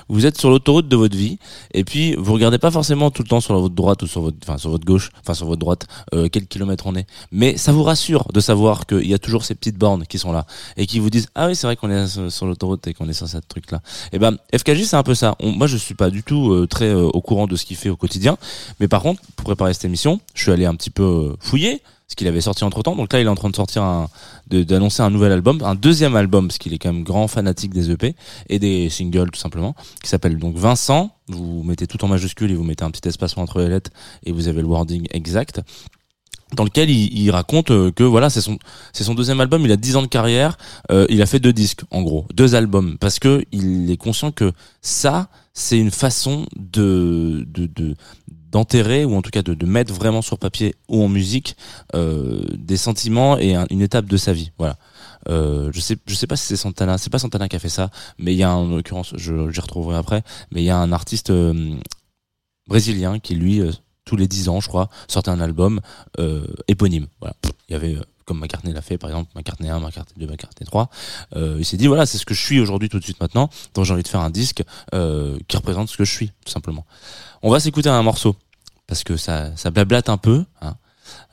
Vous 0.07 0.25
êtes 0.25 0.38
sur 0.38 0.49
l'autoroute 0.49 0.88
de 0.88 0.95
votre 0.95 1.17
vie 1.17 1.39
et 1.73 1.83
puis 1.83 2.15
vous 2.15 2.33
regardez 2.33 2.57
pas 2.57 2.71
forcément 2.71 3.11
tout 3.11 3.23
le 3.23 3.27
temps 3.27 3.41
sur 3.41 3.59
votre 3.59 3.75
droite 3.75 4.01
ou 4.03 4.07
sur 4.07 4.21
votre, 4.21 4.38
enfin 4.43 4.57
sur 4.57 4.69
votre 4.69 4.85
gauche, 4.85 5.11
enfin 5.19 5.33
sur 5.33 5.47
votre 5.47 5.59
droite, 5.59 5.88
euh, 6.13 6.29
quel 6.31 6.47
kilomètre 6.47 6.88
on 6.88 6.95
est. 6.95 7.05
Mais 7.31 7.57
ça 7.57 7.73
vous 7.73 7.83
rassure 7.83 8.27
de 8.33 8.39
savoir 8.39 8.85
qu'il 8.85 9.07
y 9.07 9.13
a 9.13 9.19
toujours 9.19 9.43
ces 9.43 9.55
petites 9.55 9.77
bornes 9.77 10.05
qui 10.05 10.19
sont 10.19 10.31
là 10.31 10.45
et 10.77 10.88
qui 10.88 10.99
vous 10.99 11.09
disent 11.09 11.27
ah 11.35 11.47
oui 11.47 11.55
c'est 11.55 11.67
vrai 11.67 11.75
qu'on 11.75 11.89
est 11.89 12.29
sur, 12.29 12.45
l'autoroute 12.45 12.88
et 12.88 12.93
qu'on 12.93 13.09
est 13.09 13.13
sur 13.13 13.27
cette 13.27 13.47
truc 13.49 13.71
là. 13.71 13.81
Et 14.13 14.19
ben 14.19 14.38
FKJ 14.55 14.83
c'est 14.83 14.95
un 14.95 15.03
peu 15.03 15.15
ça. 15.15 15.35
Moi 15.41 15.67
je 15.67 15.75
suis 15.75 15.95
pas 15.95 16.09
du 16.09 16.23
tout 16.23 16.58
euh, 16.61 16.67
très 16.67 16.89
euh, 16.89 17.07
au 17.07 17.21
courant 17.21 17.47
de 17.47 17.55
ce 17.55 17.65
qu'il 17.65 17.77
fait 17.77 17.89
au 17.89 17.95
quotidien, 17.95 18.37
mais 18.79 18.87
par 18.87 19.01
contre 19.01 19.21
pour 19.35 19.45
préparer 19.45 19.73
cette 19.73 19.85
émission, 19.85 20.19
je 20.33 20.43
suis 20.43 20.51
allé 20.51 20.65
un 20.65 20.75
petit 20.75 20.89
peu 20.89 21.03
euh, 21.03 21.35
fouiller 21.39 21.81
ce 22.07 22.15
qu'il 22.15 22.27
avait 22.27 22.41
sorti 22.41 22.63
entre 22.63 22.81
temps. 22.81 22.95
Donc 22.95 23.13
là 23.13 23.21
il 23.21 23.25
est 23.25 23.29
en 23.29 23.35
train 23.35 23.49
de 23.49 23.55
sortir 23.55 23.83
un, 23.83 24.09
d'annoncer 24.47 25.03
un 25.03 25.09
nouvel 25.09 25.31
album, 25.31 25.61
un 25.63 25.75
deuxième 25.75 26.15
album 26.15 26.47
parce 26.47 26.57
qu'il 26.57 26.73
est 26.73 26.79
quand 26.79 26.91
même 26.91 27.03
grand 27.03 27.27
fanatique 27.27 27.71
des 27.71 27.91
EP 27.91 28.15
et 28.49 28.59
des 28.59 28.89
singles 28.89 29.29
tout 29.31 29.39
simplement, 29.39 29.75
qui 30.01 30.09
s'appelle 30.09 30.37
donc 30.37 30.55
Vincent. 30.55 31.11
Vous 31.27 31.61
mettez 31.63 31.85
tout 31.85 32.03
en 32.03 32.07
majuscule 32.07 32.49
et 32.51 32.55
vous 32.55 32.63
mettez 32.63 32.83
un 32.83 32.91
petit 32.91 33.07
espacement 33.07 33.43
entre 33.43 33.59
les 33.61 33.69
lettres 33.69 33.91
et 34.25 34.31
vous 34.31 34.47
avez 34.47 34.61
le 34.61 34.67
wording 34.67 35.07
exact. 35.11 35.61
Dans 36.56 36.63
lequel 36.63 36.89
il, 36.89 37.18
il 37.18 37.32
raconte 37.32 37.72
euh, 37.72 37.91
que 37.91 38.03
voilà 38.03 38.29
c'est 38.29 38.41
son 38.41 38.58
c'est 38.94 39.03
son 39.03 39.13
deuxième 39.15 39.39
album 39.39 39.63
il 39.65 39.72
a 39.72 39.77
10 39.77 39.96
ans 39.98 40.01
de 40.01 40.08
carrière 40.08 40.58
euh, 40.91 41.06
il 41.10 41.22
a 41.22 41.25
fait 41.25 41.39
deux 41.39 41.53
disques 41.53 41.82
en 41.91 42.01
gros 42.01 42.25
deux 42.34 42.56
albums 42.56 42.98
parce 43.00 43.20
que 43.20 43.44
il 43.51 43.89
est 43.91 43.98
conscient 43.98 44.32
que 44.32 44.51
ça 44.82 45.29
c'est 45.53 45.77
une 45.77 45.91
façon 45.91 46.46
de 46.56 47.46
de, 47.48 47.68
de 47.68 47.96
d'enterrer 48.51 49.06
ou 49.06 49.15
en 49.15 49.22
tout 49.22 49.29
cas 49.29 49.44
de, 49.44 49.53
de 49.53 49.65
mettre 49.68 49.94
vraiment 49.94 50.24
sur 50.24 50.39
papier 50.39 50.74
ou 50.88 51.03
en 51.03 51.08
musique 51.08 51.56
euh, 51.94 52.41
des 52.58 52.77
sentiments 52.77 53.38
et 53.38 53.53
un- 53.53 53.68
une 53.70 53.82
étape 53.84 54.06
de 54.06 54.18
sa 54.18 54.34
vie 54.34 54.51
voilà. 54.58 54.77
Euh, 55.29 55.70
je 55.72 55.79
sais 55.82 55.98
je 56.08 56.15
sais 56.15 56.25
pas 56.25 56.36
si 56.36 56.46
c'est 56.48 56.56
Santana 56.56 56.98
c'est 56.98 57.12
pas 57.12 57.20
Santana 57.20 57.48
qui 57.48 57.58
a 57.58 57.60
fait 57.60 57.70
ça 57.70 57.91
mais 58.18 58.34
il 58.34 58.38
y 58.39 58.44
a 58.44 58.56
en 58.56 58.68
l'occurrence 58.70 59.13
je 59.18 59.51
j'y 59.51 59.60
retrouverai 59.60 59.98
après 59.98 60.24
mais 60.51 60.62
il 60.62 60.65
y 60.65 60.70
a 60.72 60.77
un 60.77 60.91
artiste 60.94 61.29
euh, 61.29 61.75
brésilien 62.68 63.20
qui 63.20 63.36
lui 63.36 63.62
euh, 63.62 63.72
tous 64.09 64.15
les 64.15 64.27
10 64.27 64.49
ans 64.49 64.59
je 64.59 64.67
crois 64.67 64.89
sortait 65.07 65.29
un 65.29 65.39
album 65.39 65.81
euh, 66.17 66.47
éponyme 66.67 67.05
voilà 67.19 67.35
il 67.69 67.73
y 67.73 67.75
avait 67.75 67.95
euh, 67.95 68.01
comme 68.25 68.39
McCartney 68.39 68.73
l'a 68.73 68.81
fait 68.81 68.97
par 68.97 69.11
exemple 69.11 69.29
McCartney 69.35 69.69
1 69.69 69.79
McCartney 69.79 70.25
2 70.25 70.31
McCartney 70.31 70.65
3 70.65 70.89
euh, 71.35 71.57
il 71.59 71.65
s'est 71.65 71.77
dit 71.77 71.85
voilà 71.85 72.07
c'est 72.07 72.17
ce 72.17 72.25
que 72.25 72.33
je 72.33 72.43
suis 72.43 72.59
aujourd'hui 72.59 72.89
tout 72.89 72.97
de 72.97 73.03
suite 73.03 73.21
maintenant 73.21 73.51
donc 73.75 73.85
j'ai 73.85 73.93
envie 73.93 74.01
de 74.01 74.07
faire 74.07 74.21
un 74.21 74.31
disque 74.31 74.63
euh, 74.95 75.37
qui 75.47 75.57
représente 75.57 75.89
ce 75.89 75.97
que 75.97 76.05
je 76.05 76.11
suis 76.11 76.31
tout 76.43 76.51
simplement 76.51 76.87
on 77.43 77.51
va 77.51 77.59
s'écouter 77.59 77.89
un 77.89 78.01
morceau 78.01 78.35
parce 78.87 79.03
que 79.03 79.15
ça 79.15 79.55
ça 79.55 79.69
blablate 79.69 80.09
un 80.09 80.17
peu 80.17 80.43
hein. 80.61 80.75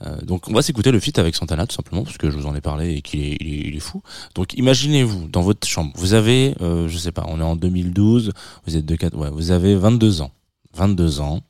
Euh, 0.06 0.16
donc 0.23 0.49
on 0.49 0.54
va 0.54 0.62
s'écouter 0.62 0.90
le 0.90 0.99
feat 0.99 1.18
avec 1.18 1.37
Santana 1.37 1.66
tout 1.66 1.76
simplement 1.76 2.02
parce 2.02 2.16
que 2.16 2.30
je 2.30 2.37
vous 2.37 2.47
en 2.47 2.54
ai 2.54 2.62
parlé 2.62 2.95
et 2.95 3.02
qu'il 3.02 3.21
est, 3.21 3.37
il 3.40 3.49
est, 3.49 3.68
il 3.68 3.76
est 3.76 3.80
fou. 3.80 4.02
Donc 4.35 4.54
imaginez-vous 4.54 5.28
dans 5.28 5.42
votre 5.42 5.68
chambre, 5.68 5.92
vous 5.97 6.14
avez, 6.14 6.54
je 6.61 6.97
sais 6.97 7.12
pas, 7.12 7.26
on 7.28 7.40
est 7.40 7.45
en 7.45 7.56
2012, 7.56 8.33
vous 8.66 8.76
êtes 8.78 8.87
de 8.87 8.97
4, 8.97 9.14
ouais, 9.18 9.28
vous 9.30 9.50
avez 9.50 9.76
22 9.76 10.23
ans, 10.23 10.30
22 10.73 11.21
ans. 11.21 11.42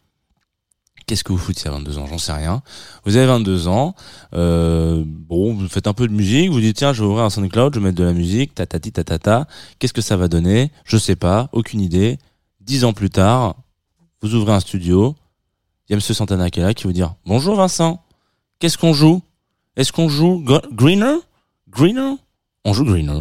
Qu'est-ce 1.07 1.23
que 1.23 1.31
vous 1.33 1.39
foutez 1.39 1.69
à 1.69 1.71
22 1.73 1.99
ans? 1.99 2.07
J'en 2.07 2.19
sais 2.19 2.33
rien. 2.33 2.63
Vous 3.05 3.17
avez 3.17 3.27
22 3.27 3.69
ans, 3.69 3.95
euh, 4.35 5.05
bon, 5.07 5.55
vous 5.55 5.69
faites 5.69 5.87
un 5.87 5.93
peu 5.93 6.09
de 6.09 6.13
musique, 6.13 6.51
vous 6.51 6.61
dites 6.61 6.77
tiens, 6.79 6.93
je 6.93 7.03
vais 7.03 7.09
ouvrir 7.09 7.25
un 7.25 7.31
SoundCloud, 7.31 7.75
je 7.75 7.79
vais 7.79 7.85
mettre 7.87 7.97
de 7.99 8.03
la 8.05 8.13
musique, 8.13 8.55
tatati 8.57 8.91
tatata. 8.91 9.47
Qu'est-ce 9.79 9.93
que 9.93 10.01
ça 10.03 10.17
va 10.17 10.27
donner? 10.27 10.73
Je 10.85 10.97
sais 10.97 11.15
pas, 11.15 11.49
aucune 11.53 11.81
idée. 11.81 12.19
Dix 12.61 12.85
ans 12.85 12.93
plus 12.93 13.11
tard, 13.11 13.55
vous 14.21 14.35
ouvrez 14.35 14.53
un 14.53 14.59
studio, 14.61 15.15
il 15.89 15.93
y 15.93 15.95
a 15.95 15.97
Monsieur 15.97 16.15
Santana 16.15 16.51
qui 16.51 16.59
est 16.59 16.65
là 16.65 16.75
qui 16.75 16.83
vous 16.85 16.93
dire 16.93 17.15
bonjour 17.25 17.55
Vincent, 17.55 18.03
qu'est-ce 18.59 18.77
qu'on 18.77 18.93
joue? 18.93 19.23
Est-ce 19.77 19.93
qu'on 19.93 20.09
joue 20.09 20.43
Gr- 20.45 20.67
Greener? 20.75 21.19
Greener? 21.71 22.17
On 22.65 22.73
joue 22.73 22.85
Greener. 22.85 23.21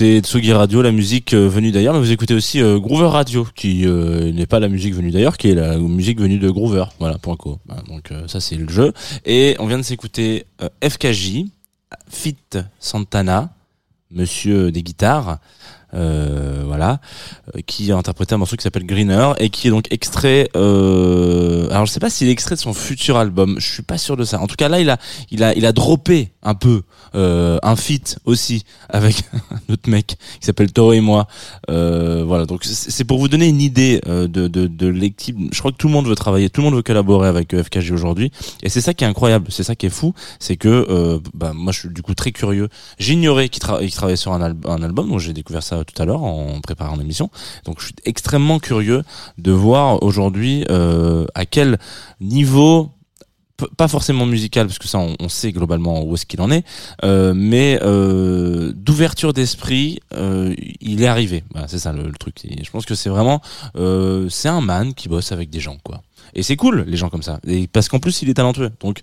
Écoutez 0.00 0.20
Tsugi 0.20 0.52
Radio, 0.52 0.80
la 0.80 0.92
musique 0.92 1.34
euh, 1.34 1.48
venue 1.48 1.72
d'ailleurs, 1.72 1.92
mais 1.92 1.98
vous 1.98 2.12
écoutez 2.12 2.32
aussi 2.32 2.62
euh, 2.62 2.78
Groover 2.78 3.08
Radio, 3.08 3.44
qui 3.56 3.84
euh, 3.84 4.30
n'est 4.30 4.46
pas 4.46 4.60
la 4.60 4.68
musique 4.68 4.94
venue 4.94 5.10
d'ailleurs, 5.10 5.36
qui 5.36 5.50
est 5.50 5.56
la 5.56 5.76
musique 5.76 6.20
venue 6.20 6.38
de 6.38 6.48
Groover. 6.48 6.84
Voilà, 7.00 7.18
point 7.18 7.34
co. 7.34 7.58
Voilà, 7.66 7.82
donc 7.82 8.12
ça 8.28 8.38
c'est 8.38 8.54
le 8.54 8.68
jeu. 8.68 8.92
Et 9.24 9.56
on 9.58 9.66
vient 9.66 9.76
de 9.76 9.82
s'écouter 9.82 10.46
FKJ, 10.88 11.46
Fit 12.08 12.36
Santana, 12.78 13.52
Monsieur 14.12 14.70
des 14.70 14.84
guitares, 14.84 15.38
euh, 15.94 16.62
voilà, 16.66 17.00
euh, 17.56 17.60
qui 17.66 17.90
a 17.92 17.96
interprété 17.96 18.34
un 18.34 18.38
morceau 18.38 18.56
qui 18.56 18.62
s'appelle 18.62 18.84
Greener 18.86 19.32
et 19.38 19.50
qui 19.50 19.68
est 19.68 19.70
donc 19.70 19.86
extrait. 19.90 20.48
Euh, 20.56 21.68
alors 21.70 21.86
je 21.86 21.92
sais 21.92 22.00
pas 22.00 22.10
s'il 22.10 22.28
est 22.28 22.32
extrait 22.32 22.54
de 22.54 22.60
son 22.60 22.74
futur 22.74 23.16
album, 23.16 23.56
je 23.58 23.72
suis 23.72 23.82
pas 23.82 23.98
sûr 23.98 24.16
de 24.16 24.24
ça. 24.24 24.40
En 24.40 24.46
tout 24.46 24.56
cas 24.56 24.68
là, 24.68 24.80
il 24.80 24.90
a, 24.90 24.98
il 25.30 25.42
a, 25.42 25.54
il 25.54 25.64
a 25.66 25.72
droppé 25.72 26.32
un 26.42 26.54
peu 26.54 26.82
euh, 27.14 27.58
un 27.62 27.76
feat 27.76 28.18
aussi 28.24 28.64
avec 28.88 29.22
un 29.50 29.72
autre 29.72 29.88
mec 29.88 30.16
qui 30.40 30.46
s'appelle 30.46 30.72
Toro 30.72 30.92
et 30.92 31.00
moi. 31.00 31.26
Voilà, 31.68 32.44
donc 32.46 32.64
c'est 32.64 33.04
pour 33.04 33.18
vous 33.18 33.28
donner 33.28 33.48
une 33.48 33.60
idée 33.60 34.00
de, 34.06 34.26
de, 34.26 34.66
de 34.66 34.86
l'équipe. 34.86 35.36
Je 35.52 35.58
crois 35.58 35.72
que 35.72 35.76
tout 35.76 35.86
le 35.88 35.92
monde 35.92 36.06
veut 36.06 36.14
travailler, 36.14 36.50
tout 36.50 36.60
le 36.60 36.66
monde 36.66 36.74
veut 36.74 36.82
collaborer 36.82 37.28
avec 37.28 37.54
FKG 37.56 37.92
aujourd'hui, 37.92 38.30
et 38.62 38.68
c'est 38.68 38.80
ça 38.80 38.94
qui 38.94 39.04
est 39.04 39.06
incroyable, 39.06 39.46
c'est 39.50 39.62
ça 39.62 39.74
qui 39.74 39.86
est 39.86 39.90
fou, 39.90 40.14
c'est 40.38 40.56
que 40.56 41.20
bah, 41.34 41.52
moi 41.54 41.72
je 41.72 41.80
suis 41.80 41.88
du 41.88 42.02
coup 42.02 42.14
très 42.14 42.32
curieux. 42.32 42.68
J'ignorais 42.98 43.48
qu'il 43.48 43.62
tra- 43.62 43.80
qu'il 43.80 43.92
travaillait 43.92 44.16
sur 44.16 44.32
un 44.32 44.42
album, 44.82 45.08
donc 45.08 45.20
j'ai 45.20 45.32
découvert 45.32 45.62
ça 45.62 45.77
tout 45.84 46.00
à 46.00 46.04
l'heure 46.04 46.22
en 46.22 46.60
préparant 46.60 46.96
l'émission. 46.96 47.30
Donc 47.64 47.80
je 47.80 47.86
suis 47.86 47.94
extrêmement 48.04 48.58
curieux 48.58 49.02
de 49.38 49.52
voir 49.52 50.02
aujourd'hui 50.02 50.64
euh, 50.70 51.26
à 51.34 51.46
quel 51.46 51.78
niveau 52.20 52.90
pas 53.76 53.88
forcément 53.88 54.26
musical 54.26 54.66
parce 54.66 54.78
que 54.78 54.86
ça 54.86 54.98
on, 54.98 55.28
sait 55.28 55.52
globalement 55.52 56.04
où 56.04 56.14
est-ce 56.14 56.26
qu'il 56.26 56.40
en 56.40 56.50
est 56.50 56.64
euh, 57.04 57.32
mais 57.34 57.78
euh, 57.82 58.72
d'ouverture 58.74 59.32
d'esprit 59.32 60.00
euh, 60.14 60.54
il 60.80 61.02
est 61.02 61.06
arrivé. 61.06 61.44
Voilà, 61.52 61.68
c'est 61.68 61.78
ça 61.78 61.92
le, 61.92 62.12
truc. 62.12 62.44
Et 62.44 62.62
je 62.62 62.70
pense 62.70 62.86
que 62.86 62.94
c'est 62.94 63.10
vraiment 63.10 63.40
euh, 63.76 64.28
c'est 64.28 64.48
un 64.48 64.60
man 64.60 64.94
qui 64.94 65.08
bosse 65.08 65.32
avec 65.32 65.50
des 65.50 65.60
gens 65.60 65.76
quoi. 65.82 66.02
Et 66.34 66.42
c'est 66.42 66.56
cool 66.56 66.84
les 66.86 66.96
gens 66.96 67.08
comme 67.08 67.22
ça. 67.22 67.40
Et 67.46 67.66
parce 67.66 67.88
qu'en 67.88 67.98
plus 67.98 68.22
il 68.22 68.30
est 68.30 68.34
talentueux. 68.34 68.70
Donc 68.80 69.00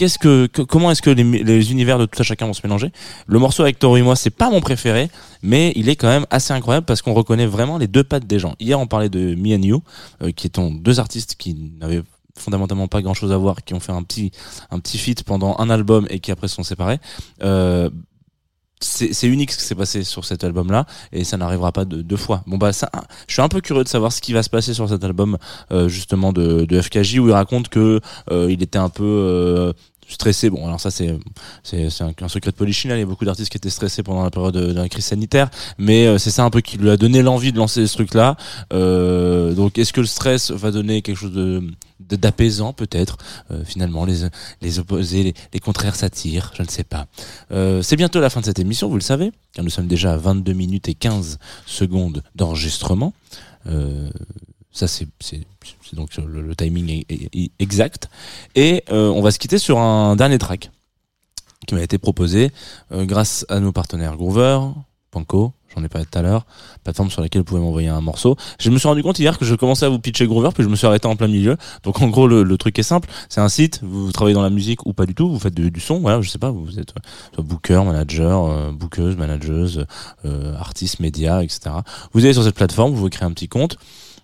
Qu'est-ce 0.00 0.18
que, 0.18 0.46
comment 0.46 0.90
est-ce 0.90 1.02
que 1.02 1.10
les, 1.10 1.72
univers 1.72 1.98
de 1.98 2.06
tout 2.06 2.18
à 2.18 2.22
chacun 2.22 2.46
vont 2.46 2.54
se 2.54 2.62
mélanger? 2.64 2.90
Le 3.26 3.38
morceau 3.38 3.64
avec 3.64 3.78
Toro 3.78 3.98
et 3.98 4.02
moi, 4.02 4.16
c'est 4.16 4.30
pas 4.30 4.48
mon 4.48 4.62
préféré, 4.62 5.10
mais 5.42 5.74
il 5.76 5.90
est 5.90 5.96
quand 5.96 6.08
même 6.08 6.24
assez 6.30 6.54
incroyable 6.54 6.86
parce 6.86 7.02
qu'on 7.02 7.12
reconnaît 7.12 7.44
vraiment 7.44 7.76
les 7.76 7.86
deux 7.86 8.02
pattes 8.02 8.26
des 8.26 8.38
gens. 8.38 8.54
Hier, 8.60 8.80
on 8.80 8.86
parlait 8.86 9.10
de 9.10 9.34
Me 9.34 9.54
and 9.54 9.60
You, 9.60 9.82
euh, 10.22 10.32
qui 10.32 10.46
étant 10.46 10.70
deux 10.70 11.00
artistes 11.00 11.34
qui 11.34 11.54
n'avaient 11.78 12.00
fondamentalement 12.34 12.88
pas 12.88 13.02
grand 13.02 13.12
chose 13.12 13.30
à 13.30 13.36
voir, 13.36 13.62
qui 13.62 13.74
ont 13.74 13.80
fait 13.80 13.92
un 13.92 14.02
petit, 14.02 14.30
un 14.70 14.78
petit 14.78 14.96
feat 14.96 15.22
pendant 15.22 15.54
un 15.58 15.68
album 15.68 16.06
et 16.08 16.18
qui 16.18 16.30
après 16.30 16.48
se 16.48 16.54
sont 16.54 16.62
séparés. 16.62 16.98
Euh, 17.42 17.90
c'est 18.82 19.26
unique 19.28 19.52
ce 19.52 19.58
qui 19.58 19.64
s'est 19.64 19.74
passé 19.74 20.04
sur 20.04 20.24
cet 20.24 20.42
album 20.42 20.70
là 20.72 20.86
et 21.12 21.24
ça 21.24 21.36
n'arrivera 21.36 21.70
pas 21.70 21.84
de 21.84 22.00
deux 22.00 22.16
fois 22.16 22.42
bon 22.46 22.56
bah 22.56 22.72
ça 22.72 22.90
je 23.26 23.34
suis 23.34 23.42
un 23.42 23.48
peu 23.48 23.60
curieux 23.60 23.84
de 23.84 23.88
savoir 23.88 24.10
ce 24.10 24.22
qui 24.22 24.32
va 24.32 24.42
se 24.42 24.48
passer 24.48 24.72
sur 24.72 24.88
cet 24.88 25.04
album 25.04 25.36
euh, 25.70 25.88
justement 25.88 26.32
de, 26.32 26.64
de 26.64 26.80
FKJ 26.80 27.18
où 27.18 27.28
il 27.28 27.32
raconte 27.32 27.68
que 27.68 28.00
euh, 28.30 28.50
il 28.50 28.62
était 28.62 28.78
un 28.78 28.88
peu 28.88 29.04
euh, 29.04 29.72
stressé. 30.10 30.50
Bon 30.50 30.66
alors 30.66 30.80
ça 30.80 30.90
c'est 30.90 31.08
un, 31.10 32.12
un 32.20 32.28
secret 32.28 32.50
de 32.50 32.56
polichinelle. 32.56 32.98
Il 32.98 33.00
y 33.00 33.04
a 33.04 33.06
beaucoup 33.06 33.24
d'artistes 33.24 33.50
qui 33.50 33.56
étaient 33.56 33.70
stressés 33.70 34.02
pendant 34.02 34.22
la 34.22 34.30
période 34.30 34.54
de, 34.54 34.66
de 34.66 34.72
la 34.72 34.88
crise 34.88 35.04
sanitaire. 35.06 35.50
Mais 35.78 36.06
euh, 36.06 36.18
c'est 36.18 36.30
ça 36.30 36.44
un 36.44 36.50
peu 36.50 36.60
qui 36.60 36.76
lui 36.78 36.90
a 36.90 36.96
donné 36.96 37.22
l'envie 37.22 37.52
de 37.52 37.58
lancer 37.58 37.86
ce 37.86 37.94
truc 37.94 38.14
là 38.14 38.36
euh, 38.72 39.52
donc 39.54 39.78
est-ce 39.78 39.92
que 39.92 40.00
le 40.00 40.06
stress 40.06 40.50
va 40.50 40.70
donner 40.70 41.02
quelque 41.02 41.16
chose 41.16 41.32
de- 41.32 41.62
d'apaisant 42.00 42.72
peut-être? 42.72 43.18
Euh, 43.50 43.64
finalement 43.64 44.04
les 44.04 44.20
les 44.62 44.78
opposés 44.78 45.22
les, 45.22 45.34
les 45.52 45.60
contraires 45.60 45.94
s'attirent. 45.96 46.52
Je 46.56 46.62
ne 46.62 46.68
sais 46.68 46.84
pas. 46.84 47.06
Euh, 47.52 47.82
c'est 47.82 47.96
bientôt 47.96 48.20
la 48.20 48.30
fin 48.30 48.40
de 48.40 48.46
cette 48.46 48.58
émission, 48.58 48.88
vous 48.88 48.94
le 48.96 49.00
savez, 49.02 49.32
car 49.52 49.64
nous 49.64 49.70
sommes 49.70 49.86
déjà 49.88 50.12
à 50.12 50.16
22 50.16 50.52
minutes 50.52 50.88
et 50.88 50.94
15 50.94 51.38
secondes 51.66 52.22
d'enregistrement. 52.34 53.12
Euh, 53.66 54.08
ça, 54.72 54.86
c'est 54.86 55.06
donc 55.92 56.16
le, 56.16 56.54
timing 56.54 57.04
est, 57.08 57.50
exact. 57.58 58.08
Et 58.54 58.84
euh, 58.90 59.08
on 59.08 59.22
va 59.22 59.30
se 59.30 59.38
quitter 59.38 59.58
sur 59.58 59.78
un 59.78 60.16
dernier 60.16 60.38
track 60.38 60.70
qui 61.66 61.74
m'a 61.74 61.82
été 61.82 61.98
proposé 61.98 62.50
euh, 62.92 63.04
grâce 63.04 63.44
à 63.48 63.60
nos 63.60 63.72
partenaires 63.72 64.16
Groover, 64.16 64.60
Panko, 65.10 65.52
j'en 65.74 65.82
ai 65.82 65.88
parlé 65.88 66.06
tout 66.06 66.18
à 66.18 66.22
l'heure, 66.22 66.46
plateforme 66.84 67.10
sur 67.10 67.20
laquelle 67.20 67.40
vous 67.40 67.46
pouvez 67.46 67.60
m'envoyer 67.60 67.88
un 67.88 68.00
morceau. 68.00 68.36
Je 68.58 68.70
me 68.70 68.78
suis 68.78 68.88
rendu 68.88 69.02
compte 69.02 69.18
hier 69.18 69.38
que 69.38 69.44
je 69.44 69.54
commençais 69.54 69.86
à 69.86 69.88
vous 69.88 69.98
pitcher 69.98 70.26
Groover, 70.26 70.50
puis 70.54 70.62
je 70.62 70.68
me 70.68 70.76
suis 70.76 70.86
arrêté 70.86 71.06
en 71.06 71.16
plein 71.16 71.28
milieu. 71.28 71.56
Donc 71.82 72.00
en 72.00 72.08
gros, 72.08 72.26
le, 72.26 72.58
truc 72.58 72.78
est 72.78 72.84
simple, 72.84 73.08
c'est 73.28 73.40
un 73.40 73.48
site, 73.48 73.80
vous 73.82 74.12
travaillez 74.12 74.34
dans 74.34 74.42
la 74.42 74.50
musique 74.50 74.86
ou 74.86 74.92
pas 74.92 75.06
du 75.06 75.14
tout, 75.14 75.30
vous 75.30 75.38
faites 75.38 75.54
du, 75.54 75.80
son, 75.80 76.00
voilà, 76.00 76.20
je 76.20 76.28
sais 76.28 76.38
pas, 76.38 76.50
vous 76.50 76.78
êtes 76.78 76.94
euh, 77.38 77.42
booker, 77.42 77.82
manager, 77.84 78.44
euh, 78.44 78.72
bookeuse, 78.72 79.16
manageuse, 79.16 79.86
euh, 80.24 80.54
artiste, 80.56 81.00
média, 81.00 81.42
etc. 81.42 81.70
Vous 82.12 82.24
allez 82.24 82.34
sur 82.34 82.44
cette 82.44 82.56
plateforme, 82.56 82.92
vous 82.92 83.00
vous 83.00 83.08
créez 83.08 83.26
un 83.26 83.32
petit 83.32 83.48
compte. 83.48 83.76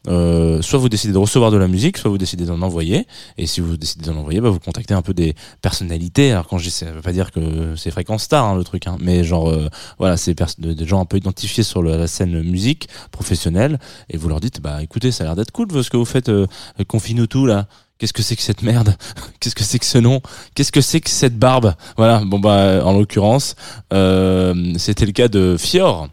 Euh, 0.08 0.62
soit 0.62 0.78
vous 0.78 0.88
décidez 0.88 1.12
de 1.12 1.18
recevoir 1.18 1.50
de 1.50 1.56
la 1.56 1.68
musique, 1.68 1.98
soit 1.98 2.10
vous 2.10 2.18
décidez 2.18 2.44
d'en 2.44 2.62
envoyer. 2.62 3.06
Et 3.38 3.46
si 3.46 3.60
vous 3.60 3.76
décidez 3.76 4.06
d'en 4.06 4.16
envoyer, 4.16 4.40
bah, 4.40 4.50
vous 4.50 4.60
contactez 4.60 4.94
un 4.94 5.02
peu 5.02 5.14
des 5.14 5.34
personnalités. 5.62 6.32
Alors 6.32 6.46
quand 6.46 6.58
je 6.58 6.64
dis, 6.64 6.70
ça 6.70 6.86
veut 6.86 7.02
pas 7.02 7.12
dire 7.12 7.32
que 7.32 7.74
c'est 7.76 7.90
fréquence 7.90 8.24
star 8.24 8.44
hein, 8.44 8.56
le 8.56 8.64
truc, 8.64 8.86
hein, 8.86 8.96
mais 9.00 9.24
genre 9.24 9.48
euh, 9.48 9.68
voilà, 9.98 10.16
c'est 10.16 10.36
des 10.58 10.86
gens 10.86 11.00
un 11.00 11.04
peu 11.04 11.16
identifiés 11.16 11.64
sur 11.64 11.82
la 11.82 12.06
scène 12.06 12.42
musique 12.42 12.88
professionnelle. 13.10 13.78
Et 14.10 14.16
vous 14.16 14.28
leur 14.28 14.40
dites, 14.40 14.60
bah 14.60 14.82
écoutez, 14.82 15.12
ça 15.12 15.24
a 15.24 15.26
l'air 15.26 15.36
d'être 15.36 15.52
cool 15.52 15.66
ce 15.82 15.90
que 15.90 15.96
vous 15.96 16.04
faites, 16.04 16.28
euh, 16.28 16.46
confine-nous 16.86 17.26
tout 17.26 17.46
là. 17.46 17.66
Qu'est-ce 17.98 18.12
que 18.12 18.22
c'est 18.22 18.36
que 18.36 18.42
cette 18.42 18.62
merde? 18.62 18.94
Qu'est-ce 19.40 19.54
que 19.54 19.64
c'est 19.64 19.78
que 19.78 19.86
ce 19.86 19.98
nom? 19.98 20.20
Qu'est-ce 20.54 20.72
que 20.72 20.82
c'est 20.82 21.00
que 21.00 21.08
cette 21.08 21.38
barbe? 21.38 21.74
Voilà. 21.96 22.22
Bon 22.24 22.38
bah 22.38 22.84
en 22.84 22.92
l'occurrence, 22.92 23.56
euh, 23.92 24.74
c'était 24.76 25.06
le 25.06 25.12
cas 25.12 25.28
de 25.28 25.56
Fior 25.58 26.08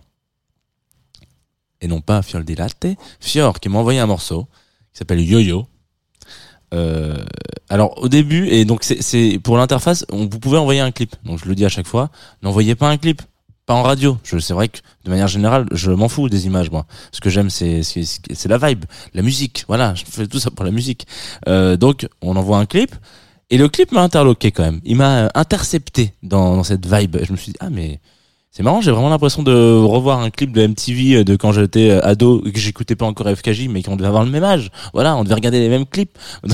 et 1.84 1.88
non 1.88 2.02
pas 2.02 2.22
Fiol 2.24 2.44
di 2.44 2.56
Latte, 2.56 2.88
Fior 3.20 3.60
qui 3.60 3.70
m'a 3.70 3.78
envoyé 3.78 4.00
un 4.00 4.08
morceau 4.08 4.48
qui 4.92 4.98
s'appelle 5.00 5.22
Yo-Yo. 5.22 5.68
Euh, 6.74 7.24
alors 7.70 8.02
au 8.02 8.10
début 8.10 8.48
et 8.48 8.66
donc 8.66 8.84
c'est- 8.84 9.38
pour 9.40 9.58
l'interface, 9.58 10.06
vous 10.10 10.28
pouvez 10.28 10.58
envoyer 10.58 10.80
un 10.80 10.92
clip. 10.92 11.16
Donc 11.24 11.40
je 11.44 11.46
le 11.48 11.54
dis 11.56 11.66
à 11.66 11.70
chaque 11.70 11.86
fois, 11.86 12.10
n'envoyez 12.42 12.74
pas 12.76 12.90
un 12.90 12.98
clip, 12.98 13.22
pas 13.68 13.76
en 13.76 13.84
radio. 13.84 14.18
C'est 14.24 14.54
vrai 14.54 14.70
que 14.70 14.80
de 15.06 15.10
manière 15.12 15.28
générale, 15.28 15.68
je 15.72 15.92
m'en 15.92 16.10
fous 16.10 16.30
des 16.30 16.48
images 16.48 16.72
moi. 16.72 16.86
Ce 17.12 17.22
que 17.22 17.30
j'aime 17.30 17.50
c'est 17.52 17.84
c'est 17.84 18.04
c'est 18.06 18.48
la 18.50 18.58
vibe, 18.58 18.86
la 19.14 19.22
musique. 19.22 19.66
Voilà, 19.68 19.94
je 19.94 20.04
fais 20.10 20.26
tout 20.28 20.40
ça 20.40 20.50
pour 20.50 20.66
la 20.66 20.72
musique. 20.72 21.06
Euh, 21.48 21.78
donc 21.78 22.08
on 22.22 22.36
envoie 22.38 22.58
un 22.58 22.66
clip 22.66 22.96
et 23.52 23.58
le 23.58 23.68
clip 23.70 23.92
m'a 23.92 24.02
interloqué 24.02 24.52
quand 24.52 24.64
même. 24.64 24.82
Il 24.84 24.96
m'a 24.96 25.26
euh, 25.26 25.30
intercepté 25.36 26.14
dans, 26.24 26.56
dans 26.56 26.64
cette 26.64 26.88
vibe. 26.88 27.18
Je 27.22 27.32
me 27.32 27.38
suis 27.38 27.52
dit 27.52 27.58
ah 27.60 27.70
mais 27.70 28.00
c'est 28.56 28.62
marrant, 28.62 28.82
j'ai 28.82 28.92
vraiment 28.92 29.10
l'impression 29.10 29.42
de 29.42 29.82
revoir 29.84 30.20
un 30.20 30.30
clip 30.30 30.52
de 30.52 30.68
MTV 30.68 31.24
de 31.24 31.36
quand 31.36 31.52
j'étais 31.52 31.90
euh, 31.90 32.06
ado 32.06 32.40
que 32.40 32.60
j'écoutais 32.60 32.96
pas 32.96 33.08
encore 33.08 33.28
FKJ, 33.28 33.68
mais 33.68 33.82
qu'on 33.82 33.96
devait 33.96 34.08
avoir 34.08 34.24
le 34.24 34.30
même 34.30 34.44
âge. 34.44 34.70
Voilà, 34.94 35.18
on 35.18 35.24
devait 35.24 35.34
regarder 35.34 35.60
les 35.60 35.70
mêmes 35.70 35.88
clips. 35.88 36.18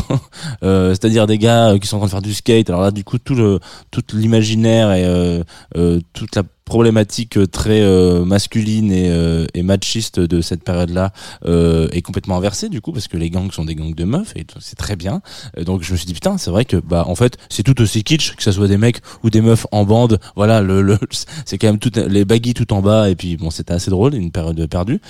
Euh, 0.64 0.90
C'est-à-dire 0.90 1.28
des 1.28 1.38
gars 1.38 1.70
euh, 1.70 1.78
qui 1.78 1.88
sont 1.88 1.98
en 1.98 2.00
train 2.00 2.08
de 2.08 2.12
faire 2.12 2.22
du 2.22 2.34
skate. 2.34 2.70
Alors 2.70 2.82
là, 2.82 2.92
du 2.92 3.04
coup, 3.04 3.18
tout 3.18 3.36
le 3.36 3.60
tout 3.92 4.04
l'imaginaire 4.14 4.92
et 4.92 5.06
euh, 5.06 5.44
euh, 5.78 6.00
toute 6.14 6.36
la 6.36 6.44
problématique 6.70 7.36
euh, 7.38 7.48
très 7.48 7.82
euh, 7.82 8.24
masculine 8.24 8.92
et, 8.92 9.10
euh, 9.10 9.48
et 9.56 9.64
machiste 9.64 10.20
de 10.20 10.40
cette 10.40 10.64
période-là 10.64 11.12
euh, 11.46 11.90
est 11.92 12.04
complètement 12.04 12.38
inversée 12.38 12.70
du 12.70 12.80
coup 12.80 12.94
parce 12.94 13.08
que 13.08 13.18
les 13.18 13.32
gangs 13.32 13.52
sont 13.52 13.66
des 13.66 13.74
gangs 13.74 13.96
de 13.96 14.04
meufs 14.06 14.34
et 14.36 14.46
c'est 14.60 14.78
très 14.78 14.96
bien. 14.96 15.22
Euh, 15.58 15.64
donc 15.64 15.82
je 15.82 15.92
me 15.92 15.98
suis 15.98 16.06
dit 16.06 16.14
putain, 16.14 16.38
c'est 16.38 16.52
vrai 16.52 16.66
que 16.66 16.78
bah 16.78 17.06
en 17.08 17.16
fait 17.16 17.38
c'est 17.50 17.64
tout 17.64 17.82
aussi 17.82 18.04
kitsch 18.04 18.36
que 18.36 18.44
ça 18.44 18.52
soit 18.52 18.68
des 18.68 18.78
mecs 18.78 19.02
ou 19.24 19.32
des 19.32 19.42
meufs 19.42 19.66
en 19.72 19.84
bande. 19.84 20.20
Voilà, 20.36 20.62
le, 20.62 20.82
le 20.84 20.98
c'est 21.46 21.58
quand 21.58 21.68
même 21.68 21.80
tout 21.80 21.92
les 21.96 22.24
baggy 22.24 22.54
tout 22.54 22.72
en 22.72 22.82
bas 22.82 23.10
et 23.10 23.16
puis 23.16 23.36
bon 23.36 23.50
c'était 23.50 23.74
assez 23.74 23.90
drôle 23.90 24.14
une 24.14 24.32
période 24.32 24.64
perdue. 24.68 25.02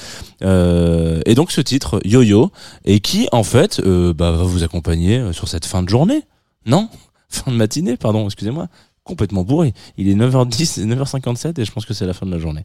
Euh, 0.42 1.20
et 1.26 1.36
donc 1.36 1.52
ce 1.52 1.60
titre 1.60 2.00
Yo-Yo 2.06 2.52
et 2.86 3.02
qui 3.02 3.28
en 3.34 3.44
fait 3.44 3.82
bah, 3.82 4.32
va 4.32 4.44
vous 4.44 4.64
accompagner 4.64 5.34
sur 5.34 5.50
cette 5.50 5.66
fin 5.66 5.84
de 5.84 5.90
journée. 5.90 6.24
Non, 6.66 6.88
fin 7.30 7.52
de 7.52 7.58
matinée, 7.58 7.98
pardon, 7.98 8.26
excusez-moi 8.26 8.70
complètement 9.10 9.44
bourré. 9.44 9.74
Il 9.98 10.08
est 10.08 10.16
9h10, 10.16 10.86
9h57 10.86 11.60
et 11.60 11.66
je 11.66 11.72
pense 11.72 11.86
que 11.86 11.94
c'est 11.94 12.06
la 12.06 12.14
fin 12.14 12.26
de 12.26 12.32
la 12.32 12.38
journée. 12.38 12.64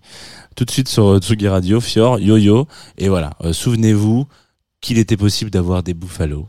Tout 0.55 0.65
de 0.65 0.71
suite 0.71 0.89
sur 0.89 1.07
euh, 1.07 1.19
Tsugi 1.19 1.49
Radio, 1.49 1.81
Fior, 1.81 2.21
Yo-Yo. 2.21 2.69
Et 2.99 3.09
voilà, 3.09 3.31
euh, 3.43 3.53
souvenez-vous 3.53 4.27
qu'il 4.81 4.99
était 4.99 5.17
possible 5.17 5.51
d'avoir 5.51 5.83
des 5.83 5.95
bouffalo 5.95 6.49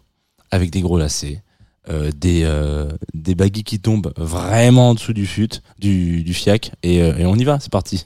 avec 0.51 0.69
des 0.69 0.81
gros 0.81 0.97
lacets, 0.97 1.41
euh, 1.89 2.11
des, 2.15 2.41
euh, 2.43 2.91
des 3.13 3.35
baggy 3.35 3.63
qui 3.63 3.79
tombent 3.79 4.13
vraiment 4.17 4.89
en 4.89 4.93
dessous 4.93 5.13
du 5.13 5.25
fut, 5.25 5.61
du, 5.79 6.23
du 6.23 6.33
fiac. 6.33 6.73
Et 6.83 7.01
on 7.25 7.35
y 7.35 7.45
va, 7.45 7.59
c'est 7.59 7.71
parti. 7.71 8.05